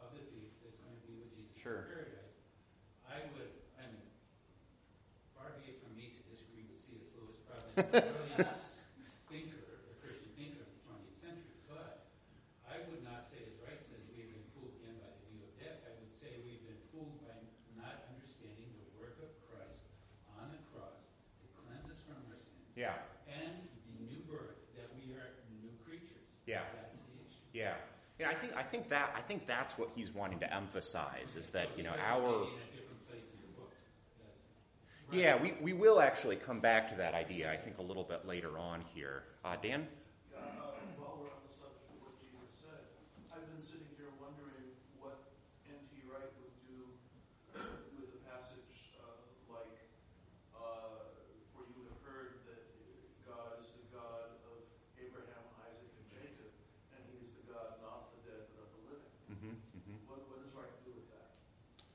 [0.00, 1.84] of the thief that's going to be with Jesus Sure.
[1.84, 2.36] in paradise.
[3.04, 3.52] I would.
[3.76, 4.08] I mean,
[5.36, 7.12] far be it from me to disagree with C.S.
[7.20, 9.54] Lewis, probably the earliest thinker,
[9.86, 12.10] the Christian thinker of the 20th century, but
[12.66, 15.52] I would not say, as Wright says, we've been fooled again by the view of
[15.62, 15.78] death.
[15.86, 17.38] I would say we've been fooled by
[17.78, 19.86] not understanding the work of Christ
[20.42, 22.66] on the cross to cleanse us from our sins.
[22.74, 22.98] Yeah.
[23.30, 23.62] And
[23.94, 26.26] the new birth, that we are new creatures.
[26.50, 26.66] Yeah.
[26.82, 27.46] That's the issue.
[27.54, 27.78] yeah.
[28.18, 31.50] Yeah, I think I think that I think that's what he's wanting to emphasize is
[31.50, 33.70] that you know our maybe in a different place in the book.
[34.18, 34.42] That's,
[35.12, 38.26] yeah we, we will actually come back to that idea I think a little bit
[38.26, 39.24] later on here.
[39.44, 39.86] Uh, Dan,
[40.30, 42.82] Yeah, uh, while we're on the subject of what Jesus said,
[43.32, 44.68] I've been sitting here wondering
[45.00, 45.16] what
[45.64, 45.96] N.T.
[46.10, 46.92] Wright would do
[47.96, 49.08] with a passage uh,
[49.48, 49.72] like,
[50.52, 51.08] uh,
[51.56, 52.60] "For you have heard that
[53.24, 54.60] God is the God of
[55.00, 56.52] Abraham, Isaac, and Jacob,
[56.92, 59.56] and He is the God not of the dead but of the living."
[60.04, 61.32] What, what does Wright do with that?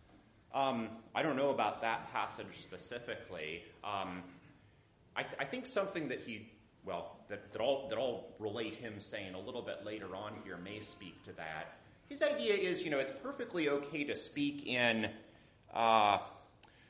[0.09, 0.17] Um,
[0.53, 3.63] I don't know about that passage specifically.
[3.83, 4.23] Um,
[5.15, 6.49] I, th- I think something that he,
[6.85, 10.57] well, that, that, I'll, that I'll relate him saying a little bit later on here
[10.57, 11.77] may speak to that.
[12.09, 15.09] His idea is, you know, it's perfectly okay to speak in
[15.73, 16.19] uh,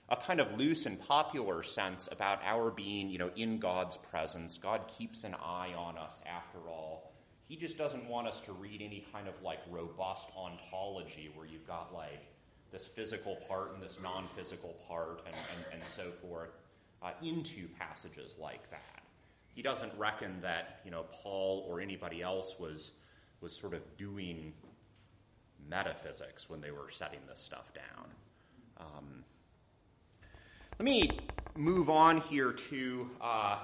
[0.09, 4.57] a kind of loose and popular sense about our being, you know, in God's presence.
[4.57, 7.13] God keeps an eye on us after all.
[7.47, 11.67] He just doesn't want us to read any kind of like robust ontology where you've
[11.67, 12.21] got like
[12.73, 16.49] this physical part and this non physical part and, and, and so forth
[17.01, 19.03] uh, into passages like that.
[19.53, 22.93] He doesn't reckon that you know Paul or anybody else was
[23.39, 24.53] was sort of doing
[25.69, 28.05] metaphysics when they were setting this stuff down.
[28.77, 29.23] Um,
[30.79, 31.11] let me
[31.55, 33.59] move on here to uh,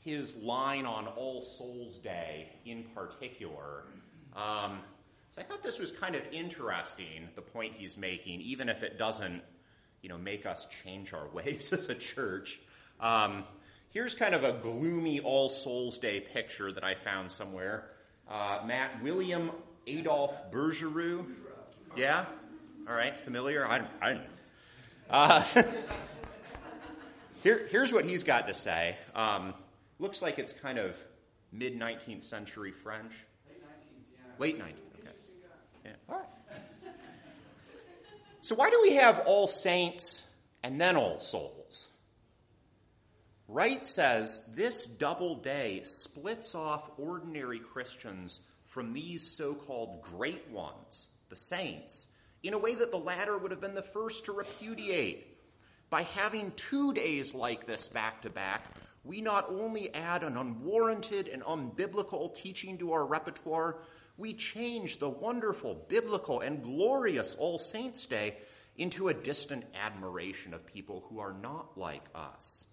[0.00, 3.84] his line on All Souls Day in particular.
[4.34, 4.80] Um,
[5.38, 8.98] so I thought this was kind of interesting, the point he's making, even if it
[8.98, 9.42] doesn't,
[10.02, 12.60] you know, make us change our ways as a church.
[13.00, 13.44] Um,
[13.90, 17.90] here's kind of a gloomy All Souls Day picture that I found somewhere.
[18.28, 19.50] Uh, Matt William
[19.86, 21.24] Adolphe Bouguereau.
[21.96, 22.24] Yeah?
[22.88, 23.66] All right, familiar?
[23.66, 24.20] I, I
[25.10, 25.42] uh,
[27.42, 28.96] here, here's what he's got to say.
[29.14, 29.54] Um,
[29.98, 30.98] looks like it's kind of
[31.52, 33.12] mid 19th century French.
[33.48, 33.78] Late 19th,
[34.12, 34.32] yeah.
[34.38, 34.87] Late 19th, okay.
[35.88, 36.92] Yeah, all right.
[38.42, 40.24] So, why do we have All Saints
[40.62, 41.88] and then All Souls?
[43.46, 51.08] Wright says this double day splits off ordinary Christians from these so called great ones,
[51.30, 52.08] the saints,
[52.42, 55.38] in a way that the latter would have been the first to repudiate.
[55.88, 58.66] By having two days like this back to back,
[59.02, 63.78] we not only add an unwarranted and unbiblical teaching to our repertoire,
[64.18, 68.36] we change the wonderful, biblical, and glorious All Saints' Day
[68.76, 72.66] into a distant admiration of people who are not like us,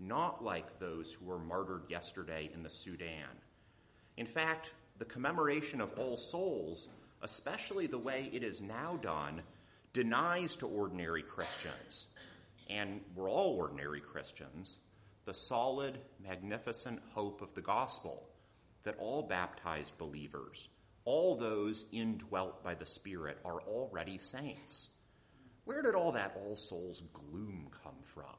[0.00, 3.28] not like those who were martyred yesterday in the Sudan.
[4.16, 6.88] In fact, the commemoration of All Souls,
[7.22, 9.42] especially the way it is now done,
[9.92, 12.06] denies to ordinary Christians,
[12.68, 14.80] and we're all ordinary Christians,
[15.24, 18.28] the solid, magnificent hope of the gospel
[18.82, 20.68] that all baptized believers,
[21.08, 24.90] all those indwelt by the Spirit, are already saints.
[25.64, 28.36] Where did all that All Souls gloom come from?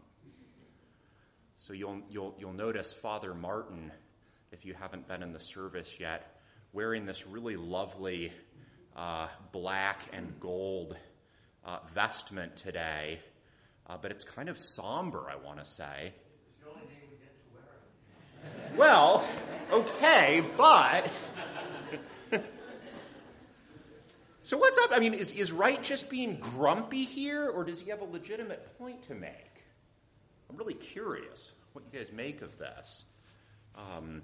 [1.57, 3.91] So you'll, you'll, you'll notice Father Martin,
[4.51, 6.39] if you haven't been in the service yet,
[6.71, 8.31] wearing this really lovely
[8.95, 10.95] uh, black and gold
[11.65, 13.19] uh, vestment today,
[13.87, 16.13] uh, but it's kind of somber, I want to say.
[18.77, 19.25] Well,
[19.71, 21.09] okay, but.
[24.49, 24.89] So what's up?
[24.91, 28.75] I mean, is, is Wright just being grumpy here, or does he have a legitimate
[28.79, 29.61] point to make?
[30.49, 33.05] I'm really curious what you guys make of this.
[33.75, 34.23] Um,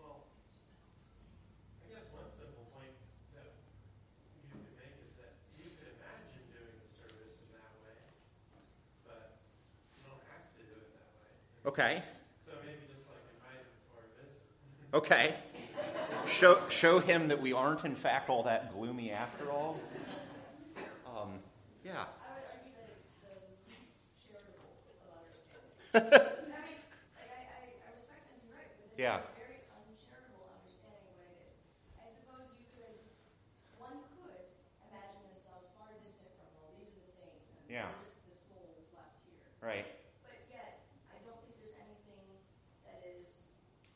[0.00, 0.24] Well,
[1.84, 2.96] I guess one simple point
[3.36, 3.52] that
[4.40, 8.00] you could make is that you could imagine doing the service in that way,
[9.04, 9.36] but
[10.00, 11.28] you don't have to do it that way.
[11.68, 12.00] okay,
[12.48, 14.40] So maybe just like invite him for a visit.
[14.96, 15.36] okay.
[16.30, 19.80] Show, show him that we aren't, in fact, all that gloomy after all.
[21.06, 21.40] Um,
[21.82, 22.04] yeah.
[22.22, 23.34] I would argue that it's the
[23.66, 24.70] least charitable
[25.02, 25.74] of understanding.
[25.98, 26.78] I mean, like,
[27.18, 28.44] I, I, I respect N.T.
[28.54, 29.18] Wright, but this Yeah.
[29.18, 31.58] is a very uncharitable understanding of what it is.
[31.98, 32.98] I suppose you could,
[33.82, 34.46] one could
[34.92, 37.88] imagine themselves far distant from, well, these are the saints, and Yeah.
[37.90, 39.42] we're just the souls left here.
[39.58, 39.88] Right.
[40.22, 42.30] But yet, I don't think there's anything
[42.86, 43.26] that is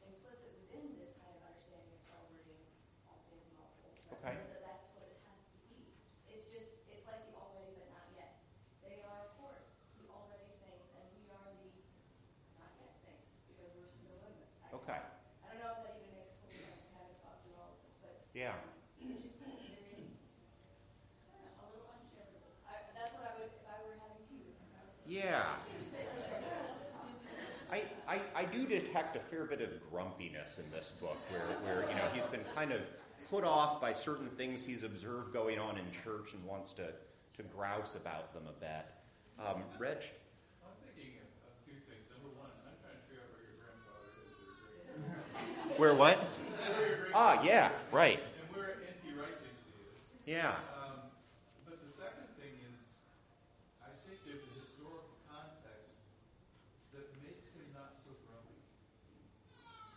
[0.02, 2.58] implicit within this kind of understanding of celebrating
[3.06, 4.34] all saints and all souls that Okay.
[4.34, 5.94] says that that's what it has to be.
[6.26, 8.42] It's just, it's like the already but not yet.
[8.82, 11.70] They are, of course, the already saints, and we are the
[12.58, 14.60] not yet saints because we're still in this.
[14.66, 14.98] I Okay.
[15.00, 15.22] guess.
[15.42, 16.82] I don't know if that even makes full sense.
[16.92, 18.58] I haven't thought through all of this, but Yeah.
[19.00, 20.12] it just seems very,
[21.26, 22.52] I don't know, a little uncharitable.
[22.68, 25.06] I, that's what I would, if I were having tea with him, I would say.
[25.08, 25.56] Yeah.
[25.56, 26.60] It seems a bit uncharitable.
[27.72, 31.94] I, I, do detect a fair bit of grumpiness in this book where, where you
[31.96, 32.80] know he's been kind of
[33.30, 36.88] put off by certain things he's observed going on in church and wants to,
[37.36, 38.86] to grouse about them a bit.
[39.38, 40.10] Um, Rich?
[40.62, 42.02] I'm thinking of, of two things.
[42.10, 44.10] Number one, I'm trying to figure out where your grandfather
[45.70, 45.78] is.
[45.78, 46.18] Where what?
[46.18, 48.18] Where your great- Ah, yeah, right.
[48.20, 49.14] And where N.T.
[49.16, 50.02] Wright thinks he is.
[50.26, 50.58] Yeah.
[50.82, 50.98] Um,
[51.64, 53.00] but the second thing is,
[53.80, 55.96] I think there's a historical context
[56.92, 58.60] that makes him not so grumpy.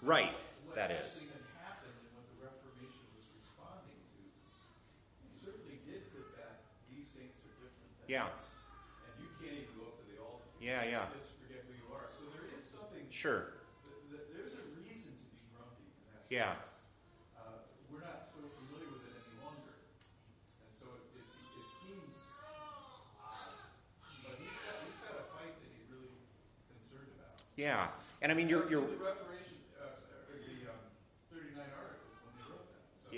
[0.06, 0.30] Right,
[0.70, 1.02] What that is.
[1.18, 6.62] actually happened and what the Reformation was responding to, he certainly did put back,
[6.94, 8.30] these saints are different than Yeah.
[8.30, 8.62] us.
[9.02, 10.46] And you can't even go up to the altar.
[10.62, 11.10] Yeah, yeah.
[11.10, 12.06] Just forget who you are.
[12.14, 13.58] So there is something, Sure.
[13.82, 16.54] th- th- there's a reason to be grumpy in that Yeah.
[16.62, 16.86] sense.
[17.34, 19.16] Uh, we're not so familiar with it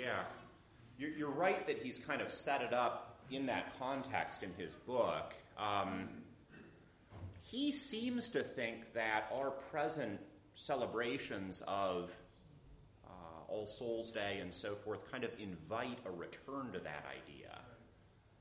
[0.08, 0.24] Yeah.
[0.98, 4.74] you're, you're right that he's kind of set it up in that context in his
[4.74, 5.34] book.
[5.58, 6.08] Um,
[7.42, 10.20] he seems to think that our present
[10.56, 12.12] celebrations of
[13.06, 13.10] uh,
[13.48, 17.60] All Souls Day and so forth kind of invite a return to that idea.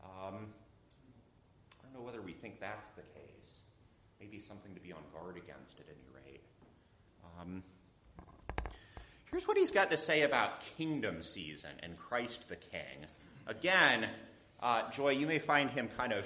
[0.03, 0.47] Um,
[1.81, 3.61] I don't know whether we think that's the case.
[4.21, 6.43] Maybe something to be on guard against at any rate.
[7.41, 7.63] Um,
[9.37, 13.05] here's what he's got to say about kingdom season and Christ the King.
[13.47, 14.09] Again,
[14.63, 16.25] uh, Joy, you may find him kind of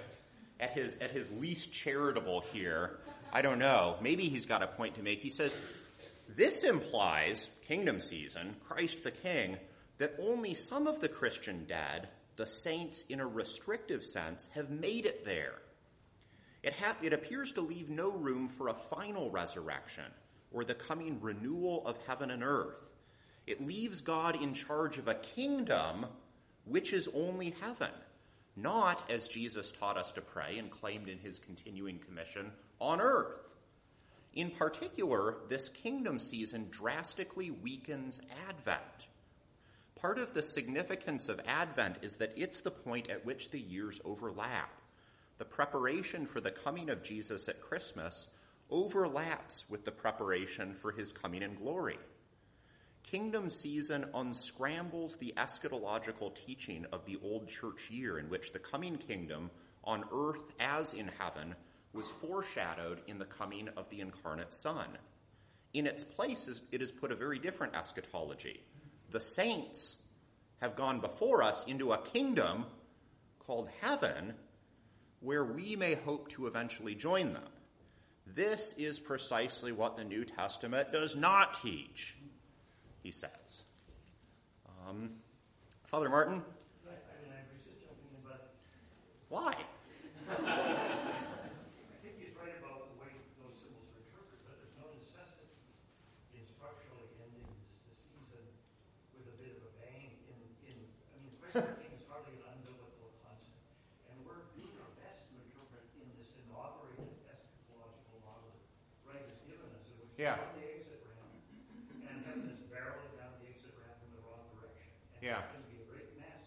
[0.61, 3.01] at his at his least charitable here.
[3.33, 3.97] I don't know.
[4.01, 5.23] Maybe he's got a point to make.
[5.23, 5.59] He says,
[6.29, 9.57] This implies, kingdom season, Christ the King,
[9.99, 15.05] that only some of the Christian dead, the saints in a restrictive sense, have made
[15.05, 15.55] it there.
[16.63, 20.05] It, ha- it appears to leave no room for a final resurrection
[20.53, 22.90] or the coming renewal of heaven and earth.
[23.51, 26.07] It leaves God in charge of a kingdom
[26.65, 27.91] which is only heaven,
[28.55, 33.57] not, as Jesus taught us to pray and claimed in his continuing commission, on earth.
[34.35, 39.09] In particular, this kingdom season drastically weakens Advent.
[39.97, 44.01] Part of the significance of Advent is that it's the point at which the years
[44.05, 44.81] overlap.
[45.39, 48.29] The preparation for the coming of Jesus at Christmas
[48.71, 51.99] overlaps with the preparation for his coming in glory.
[53.03, 58.97] Kingdom season unscrambles the eschatological teaching of the old church year, in which the coming
[58.97, 59.51] kingdom
[59.83, 61.55] on earth as in heaven
[61.93, 64.87] was foreshadowed in the coming of the incarnate Son.
[65.73, 68.61] In its place, it has put a very different eschatology.
[69.11, 69.97] The saints
[70.61, 72.67] have gone before us into a kingdom
[73.39, 74.35] called heaven
[75.21, 77.43] where we may hope to eventually join them.
[78.27, 82.17] This is precisely what the New Testament does not teach,
[83.03, 83.65] he says.
[84.89, 85.11] Um,
[85.87, 86.43] Father Martin?
[86.87, 88.55] I, I mean, I was just in, but
[89.29, 89.55] Why?
[90.31, 95.51] I think he's right about the way those symbols are interpreted, but there's no necessity
[96.37, 98.45] in structurally ending this, the season
[99.17, 100.39] with a bit of a bang in,
[100.71, 100.77] in,
[101.13, 103.67] I mean, Christ the King is hardly an unbiblical concept.
[104.13, 108.63] And we're doing our best to interpret in this inaugurated eschatological model that
[109.09, 109.83] Wright has given us,
[110.15, 110.39] Yeah.
[110.39, 111.35] we're on the exit ramp,
[112.07, 114.87] and heaven is barreling down the exit ramp in the wrong direction.
[115.19, 115.43] And Yeah.
[115.43, 116.45] it's going to be a great mess,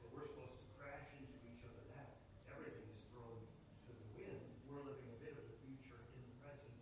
[0.00, 2.06] but we're supposed to crash into each other now.
[2.54, 3.38] Everything is thrown
[3.86, 4.40] to the wind.
[4.70, 6.74] We're living a bit of the future in the present.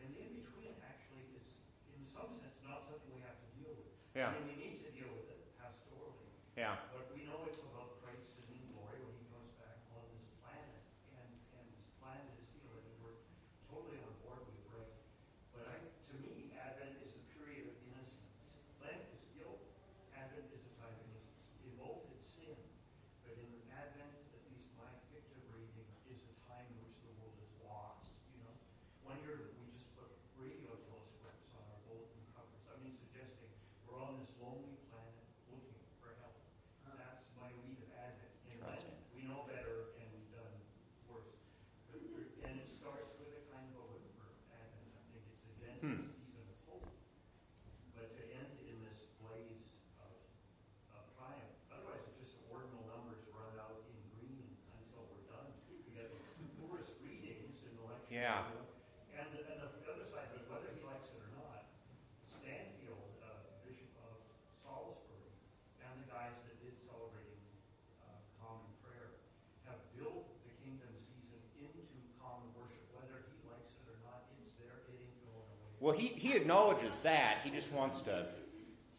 [0.00, 1.44] And the in-between actually is,
[1.92, 3.92] in some sense, not something we have to deal with.
[4.16, 4.32] Yeah.
[4.32, 6.28] I mean, we need to deal with it pastorally.
[6.56, 6.76] Yeah.
[6.92, 10.80] But we know it's about Christ in glory when he comes back on this planet.
[11.12, 13.20] And, and his plan is healing, and we're
[13.68, 14.92] totally on board with Rick.
[15.56, 18.36] But I, to me, Advent is a period of innocence.
[18.84, 19.60] Lent is guilt.
[20.16, 21.44] Advent is a time of innocence.
[21.64, 22.56] In both it's sin.
[23.26, 27.36] But in Advent, at least my fictive reading, is a time in which the world
[27.42, 28.54] is lost, you know?
[29.04, 30.08] One year we just put
[30.40, 32.62] radio telescopes on our bulletin covers.
[32.72, 33.50] I mean, suggesting
[33.88, 36.38] we're on this lonely planet looking for help.
[36.86, 38.34] That's my read of Advent.
[38.52, 38.86] In Lent,
[39.16, 40.54] we know better and we've done
[41.10, 41.34] worse.
[41.90, 44.86] But we're- And it starts with a kind of a whimper, Advent.
[44.94, 46.06] I think it's again Hmm.
[46.06, 46.86] a season of hope.
[47.98, 49.66] But to end in this blaze
[50.02, 50.14] of,
[50.94, 54.46] of triumph, otherwise it's just ordinal numbers run out in green
[54.78, 55.50] until we're done.
[55.68, 56.22] We get the
[56.62, 58.14] poorest readings in election.
[58.14, 58.46] Yeah.
[58.50, 58.66] you know.
[59.16, 61.66] And, the- and the other side, but whether he likes it or not,
[62.30, 64.16] Stancliffe, uh, Bishop of
[64.62, 65.30] Salisbury,
[65.82, 67.40] and the guys that did celebrating
[68.04, 69.16] uh, common prayer
[69.68, 72.84] have built the kingdom season into common worship.
[72.92, 74.84] Whether he likes it or not, it's there.
[74.92, 75.72] It ain't going away.
[75.80, 77.38] Well, he, acknowledges that.
[77.44, 78.26] He just wants to.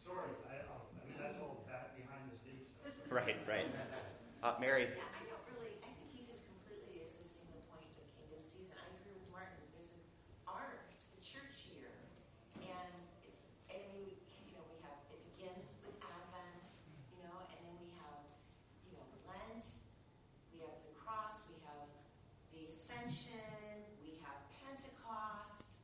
[0.04, 2.94] Sorry, I, uh, I mean, that's all that behind the stuff.
[3.10, 3.66] Right, right.
[4.42, 4.86] Uh, Mary?
[4.86, 8.38] Yeah, I don't really, I think he just completely is missing the point of kingdom
[8.38, 8.78] season.
[8.78, 9.58] I agree with Martin.
[9.74, 10.04] There's an
[10.46, 11.90] arc to the church year.
[12.62, 12.94] And,
[13.26, 13.34] it,
[13.74, 14.14] and I mean, we,
[14.46, 16.62] you know, we have, it begins with Advent,
[17.10, 18.22] you know, and then we have,
[18.86, 19.66] you know, Lent,
[20.54, 21.90] we have the cross, we have
[22.54, 25.82] the ascension, we have Pentecost.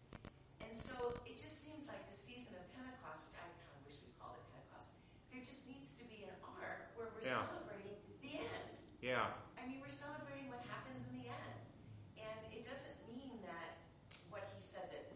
[0.62, 3.98] And so it just seems like the season of Pentecost, which I kind of wish
[4.00, 4.94] we called it Pentecost,
[5.34, 7.42] there just needs to be an arc where we're Yeah.
[7.50, 8.70] celebrating the end.
[9.04, 9.36] Yeah.
[9.60, 11.60] I mean, we're celebrating what happens in the end.
[12.16, 13.84] And it doesn't mean that
[14.32, 15.12] what he said that,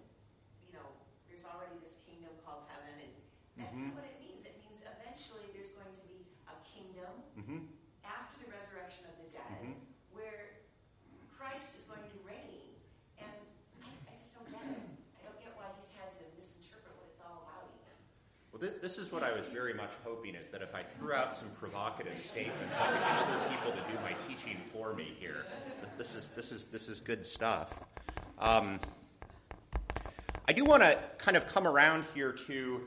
[0.61, 0.85] you know,
[1.25, 3.13] there's already this kingdom called heaven, and
[3.57, 3.97] that's Mhm.
[3.97, 4.45] not what it means.
[4.45, 7.61] It means eventually there's going to be a kingdom Mm-hmm.
[8.05, 9.81] after the resurrection of the dead Mhm.
[10.13, 10.69] where
[11.33, 12.69] Christ is going to reign
[18.61, 21.13] Well, th- this is what I was very much hoping is that if I threw
[21.13, 25.15] out some provocative statements, I could get other people to do my teaching for me
[25.19, 25.45] here.
[25.97, 27.79] This is, this is, this is good stuff.
[28.39, 28.81] Um,
[30.47, 32.81] I do want to kind of come around here to,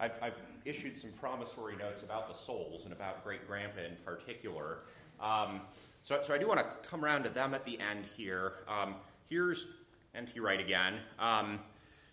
[0.00, 4.78] I've, I've, issued some promissory notes about the souls and about Great Grandpa in particular.
[5.20, 5.60] Um,
[6.02, 8.54] so, so I do want to come around to them at the end here.
[8.66, 8.94] Um,
[9.28, 9.66] here's
[10.14, 10.40] N.T.
[10.40, 10.94] Wright again.
[11.18, 11.60] Um,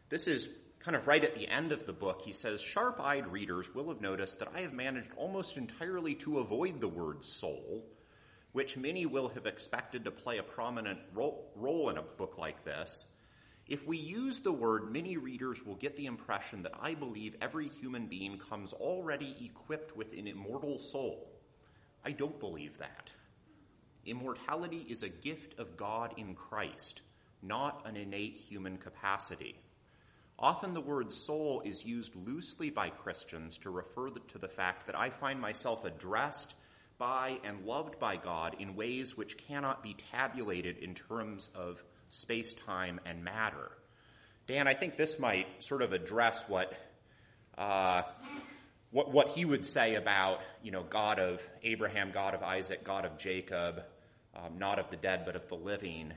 [0.10, 0.50] this is
[0.84, 2.22] kind of right at the end of the book.
[2.24, 6.40] He says, Sharp eyed readers will have noticed that I have managed almost entirely to
[6.40, 7.86] avoid the word soul,
[8.52, 12.66] which many will have expected to play a prominent role, role in a book like
[12.66, 13.06] this.
[13.68, 17.68] If we use the word, many readers will get the impression that I believe every
[17.68, 21.32] human being comes already equipped with an immortal soul.
[22.04, 23.12] I don't believe that.
[24.06, 27.04] Immortality is a gift of God in Christ,
[27.44, 29.56] not an innate human capacity.
[30.42, 34.98] Often the word soul is used loosely by Christians to refer to the fact that
[34.98, 36.56] I find myself addressed
[36.98, 42.56] by and loved by God in ways which cannot be tabulated in terms of space,
[42.56, 43.70] time, and matter.
[44.48, 46.74] Dan, I think this might sort of address what,
[47.56, 48.02] uh,
[48.90, 53.06] what, what he would say about, you know, God of Abraham, God of Isaac, God
[53.06, 53.84] of Jacob,
[54.36, 56.14] um, not of the dead, but of the living.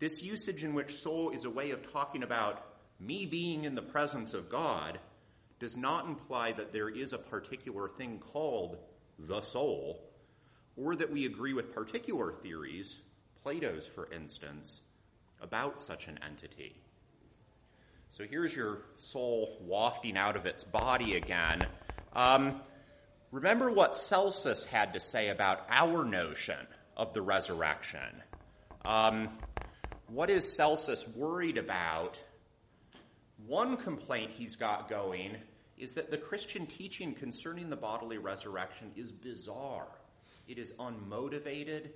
[0.00, 2.69] This usage in which soul is a way of talking about
[3.00, 4.98] me being in the presence of God
[5.58, 8.78] does not imply that there is a particular thing called
[9.18, 10.02] the soul,
[10.76, 13.00] or that we agree with particular theories
[13.42, 14.82] Plato's, for instance,
[15.40, 16.76] about such an entity.
[18.10, 21.62] So here's your soul wafting out of its body again.
[22.12, 22.60] Um,
[23.30, 28.22] remember what Celsus had to say about our notion of the resurrection.
[28.84, 29.28] Um,
[30.08, 32.18] what is Celsus worried about?
[33.46, 35.36] One complaint he's got going
[35.76, 39.88] is that the Christian teaching concerning the bodily resurrection is bizarre.
[40.46, 41.90] It is unmotivated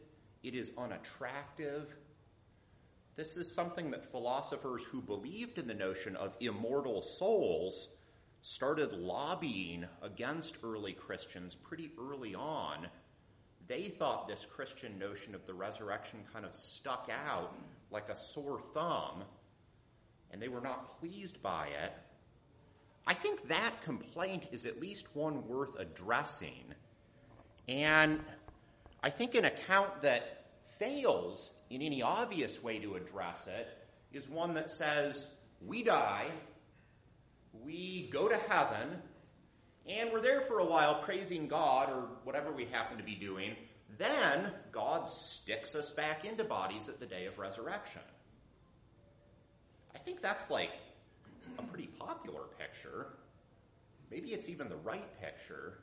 [0.45, 1.97] it is unattractive.
[3.16, 7.88] This is something that philosophers who believed in the notion of immortal souls
[8.42, 12.88] started lobbying against early Christians pretty early on.
[13.66, 17.57] They thought this Christian notion of the resurrection kind of stuck out
[17.90, 19.24] like a sore thumb,
[20.35, 21.93] and they were not pleased by it.
[23.07, 26.74] I think that complaint is at least one worth addressing.
[27.68, 28.18] And
[29.01, 30.47] I think an account that
[30.80, 33.68] fails in any obvious way to address it
[34.12, 35.28] is one that says,
[35.64, 36.26] we die,
[37.62, 38.89] we go to heaven,
[39.87, 43.55] and we're there for a while praising God or whatever we happen to be doing.
[43.99, 48.03] Then God sticks us back into bodies at the day of resurrection.
[50.05, 50.68] I think that's like
[51.59, 53.07] a pretty popular picture.
[54.11, 55.78] Maybe it's even the right picture.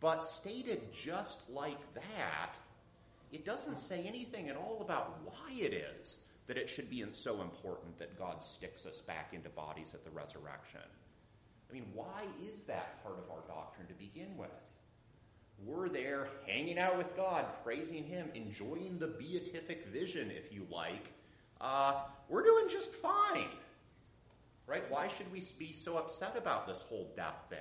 [0.00, 2.56] But stated just like that,
[3.30, 7.40] it doesn't say anything at all about why it is that it should be so
[7.40, 10.80] important that God sticks us back into bodies at the resurrection.
[11.70, 14.50] I mean, why is that part of our doctrine to begin with?
[15.64, 21.12] We're there hanging out with God, praising Him, enjoying the beatific vision, if you like.
[21.64, 21.94] Uh,
[22.28, 23.48] we're doing just fine.
[24.66, 24.84] Right?
[24.90, 27.58] Why should we be so upset about this whole death thing?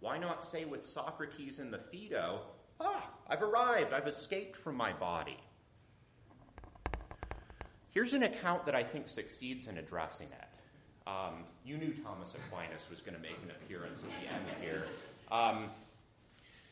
[0.00, 2.40] Why not say with Socrates in the Phaedo,
[2.80, 5.38] ah, I've arrived, I've escaped from my body?
[7.90, 11.08] Here's an account that I think succeeds in addressing it.
[11.08, 14.86] Um, you knew Thomas Aquinas was going to make an appearance at the end here.
[15.30, 15.70] Um,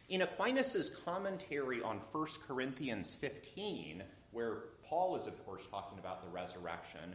[0.08, 4.02] in Aquinas' commentary on 1 Corinthians 15,
[4.32, 7.14] where Paul is, of course, talking about the resurrection,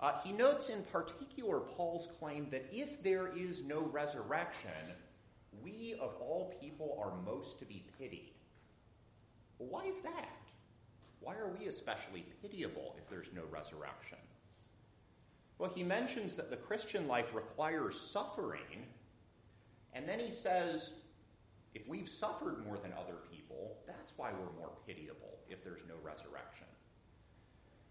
[0.00, 4.70] uh, he notes in particular Paul's claim that if there is no resurrection,
[5.62, 8.32] we of all people are most to be pitied.
[9.58, 10.30] Well, why is that?
[11.20, 14.16] Why are we especially pitiable if there's no resurrection?
[15.58, 18.86] Well, he mentions that the Christian life requires suffering,
[19.92, 21.02] and then he says,
[21.74, 25.96] if we've suffered more than other people, that's why we're more pitiable if there's no
[26.02, 26.51] resurrection.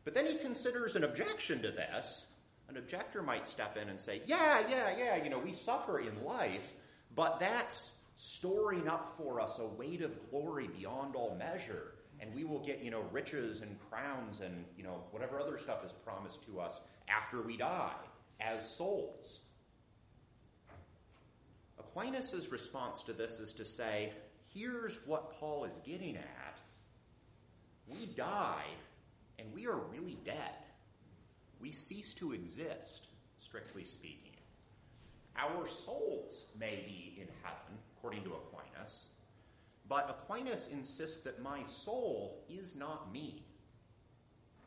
[0.03, 2.25] But then he considers an objection to this.
[2.69, 6.23] An objector might step in and say, yeah, yeah, yeah, you know, we suffer in
[6.23, 6.73] life,
[7.15, 11.95] but that's storing up for us a weight of glory beyond all measure.
[12.19, 15.83] And we will get, you know, riches and crowns and, you know, whatever other stuff
[15.83, 16.79] is promised to us
[17.09, 17.95] after we die
[18.39, 19.41] as souls.
[21.79, 24.13] Aquinas' response to this is to say,
[24.53, 26.59] here's what Paul is getting at.
[27.87, 28.65] We die,
[29.41, 30.65] and we are really dead.
[31.59, 33.07] We cease to exist,
[33.39, 34.31] strictly speaking.
[35.37, 39.07] Our souls may be in heaven, according to Aquinas,
[39.87, 43.43] but Aquinas insists that my soul is not me.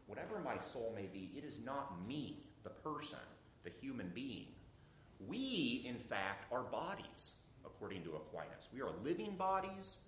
[0.07, 3.19] Whatever my soul may be, it is not me, the person,
[3.63, 4.49] the human being.
[5.27, 7.33] We, in fact, are bodies,
[7.65, 8.69] according to Aquinas.
[8.73, 9.99] We are living bodies.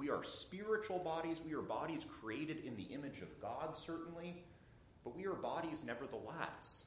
[0.00, 1.36] We are spiritual bodies.
[1.46, 4.42] We are bodies created in the image of God, certainly,
[5.04, 6.86] but we are bodies nevertheless.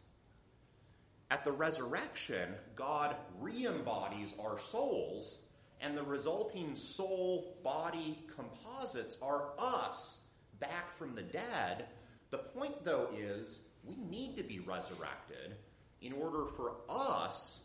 [1.30, 5.44] At the resurrection, God re embodies our souls,
[5.80, 10.24] and the resulting soul body composites are us
[10.60, 11.86] back from the dead.
[12.32, 15.54] The point, though, is we need to be resurrected
[16.02, 17.64] in order for us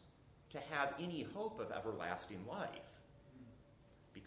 [0.50, 2.87] to have any hope of everlasting life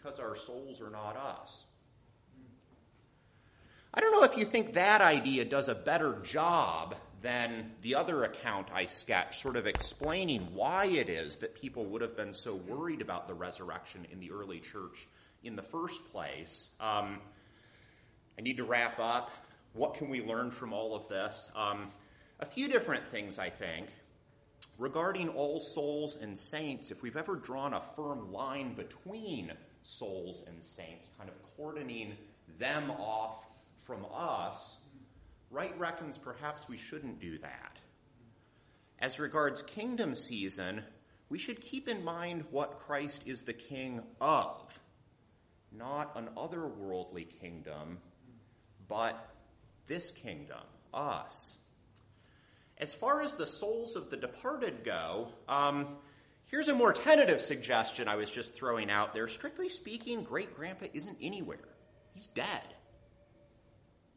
[0.02, 1.64] because our souls are not us.
[3.94, 8.24] I don't know if you think that idea does a better job than the other
[8.24, 12.54] account I sketched, sort of explaining why it is that people would have been so
[12.54, 15.06] worried about the resurrection in the early church
[15.44, 16.70] in the first place.
[16.80, 17.20] Um,
[18.38, 19.30] I need to wrap up.
[19.74, 21.50] What can we learn from all of this?
[21.54, 21.90] Um,
[22.40, 23.88] a few different things, I think.
[24.78, 29.52] Regarding all souls and saints, if we've ever drawn a firm line between
[29.82, 32.14] souls and saints, kind of cordoning
[32.58, 33.44] them off
[33.84, 34.78] from us,
[35.52, 37.76] Wright reckons perhaps we shouldn't do that.
[38.98, 40.82] As regards kingdom season,
[41.28, 44.80] we should keep in mind what Christ is the king of,
[45.70, 47.98] not an otherworldly kingdom,
[48.88, 49.28] but
[49.88, 50.62] this kingdom,
[50.94, 51.56] us.
[52.78, 55.96] As far as the souls of the departed go, um,
[56.52, 59.26] here's a more tentative suggestion I was just throwing out there.
[59.26, 61.68] Strictly speaking, great grandpa isn't anywhere,
[62.14, 62.62] he's dead.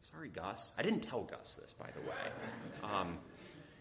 [0.00, 0.70] Sorry, Gus.
[0.78, 2.94] I didn't tell Gus this, by the way.
[2.94, 3.18] Um,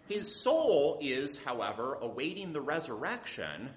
[0.09, 3.69] his soul is, however, awaiting the resurrection.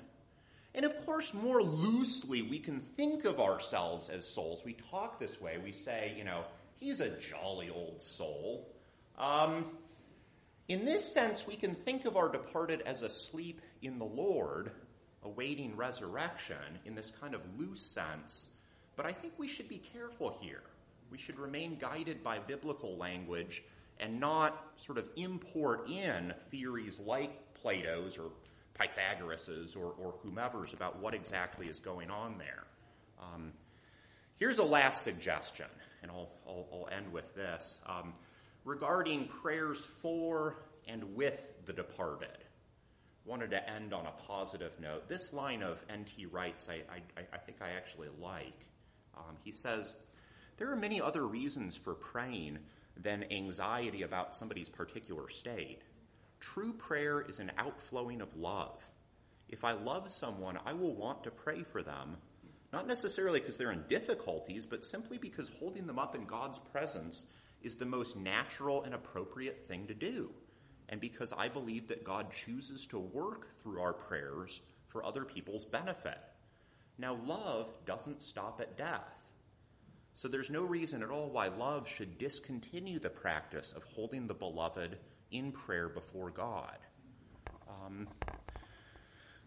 [0.75, 4.63] And of course, more loosely, we can think of ourselves as souls.
[4.65, 5.59] We talk this way.
[5.63, 6.45] We say, you know,
[6.77, 8.75] he's a jolly old soul.
[9.19, 9.67] Um,
[10.69, 14.73] in this sense, we can think of our departed as asleep in the Lord,
[15.23, 18.49] awaiting resurrection in this kind of loose sense.
[18.97, 20.63] But I think we should be careful here
[21.11, 23.63] we should remain guided by biblical language
[24.01, 28.31] and not sort of import in theories like Plato's or
[28.79, 32.65] Pythagoras's or, or whomever's about what exactly is going on there.
[33.21, 33.53] Um,
[34.39, 35.67] here's a last suggestion,
[36.03, 37.81] and I'll, I'll, I'll end with this.
[37.87, 38.15] Um,
[38.65, 42.29] regarding prayers for and with the departed.
[43.29, 45.07] Wanted to end on a positive note.
[45.07, 46.25] This line of N.T.
[46.27, 48.67] Wright's, I, I, I think I actually like.
[49.15, 49.95] Um, he says,
[50.57, 52.59] there are many other reasons for praying
[52.97, 55.83] than anxiety about somebody's particular state.
[56.41, 58.83] True prayer is an outflowing of love.
[59.49, 62.17] If I love someone, I will want to pray for them,
[62.73, 67.27] not necessarily because they're in difficulties, but simply because holding them up in God's presence
[67.63, 70.31] is the most natural and appropriate thing to do,
[70.89, 75.67] and because I believe that God chooses to work through our prayers for other people's
[75.67, 76.19] benefit.
[76.99, 79.33] Now, love doesn't stop at death.
[80.15, 84.35] So there's no reason at all why love should discontinue the practice of holding the
[84.35, 84.99] beloved
[85.31, 86.79] in prayer before God.
[87.69, 88.09] Um,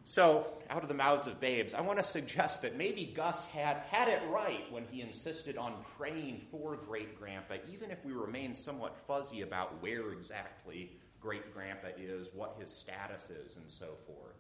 [0.05, 3.77] so, out of the mouths of babes, I want to suggest that maybe Gus had,
[3.89, 8.55] had it right when he insisted on praying for great grandpa, even if we remain
[8.55, 10.91] somewhat fuzzy about where exactly
[11.22, 14.36] great grandpa is, what his status is, and so forth.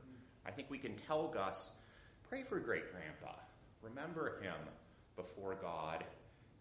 [0.45, 1.69] I think we can tell Gus,
[2.27, 3.35] pray for great grandpa.
[3.81, 4.55] Remember him
[5.15, 6.03] before God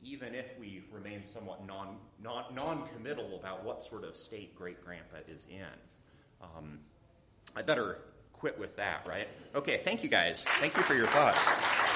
[0.02, 5.18] even if we remain somewhat non, non, non-committal about what sort of state great grandpa
[5.28, 5.66] is in.
[6.40, 6.80] Um,
[7.54, 7.98] I better
[8.32, 9.28] quit with that, right?
[9.54, 10.44] Okay, thank you guys.
[10.44, 11.89] Thank you for your thoughts.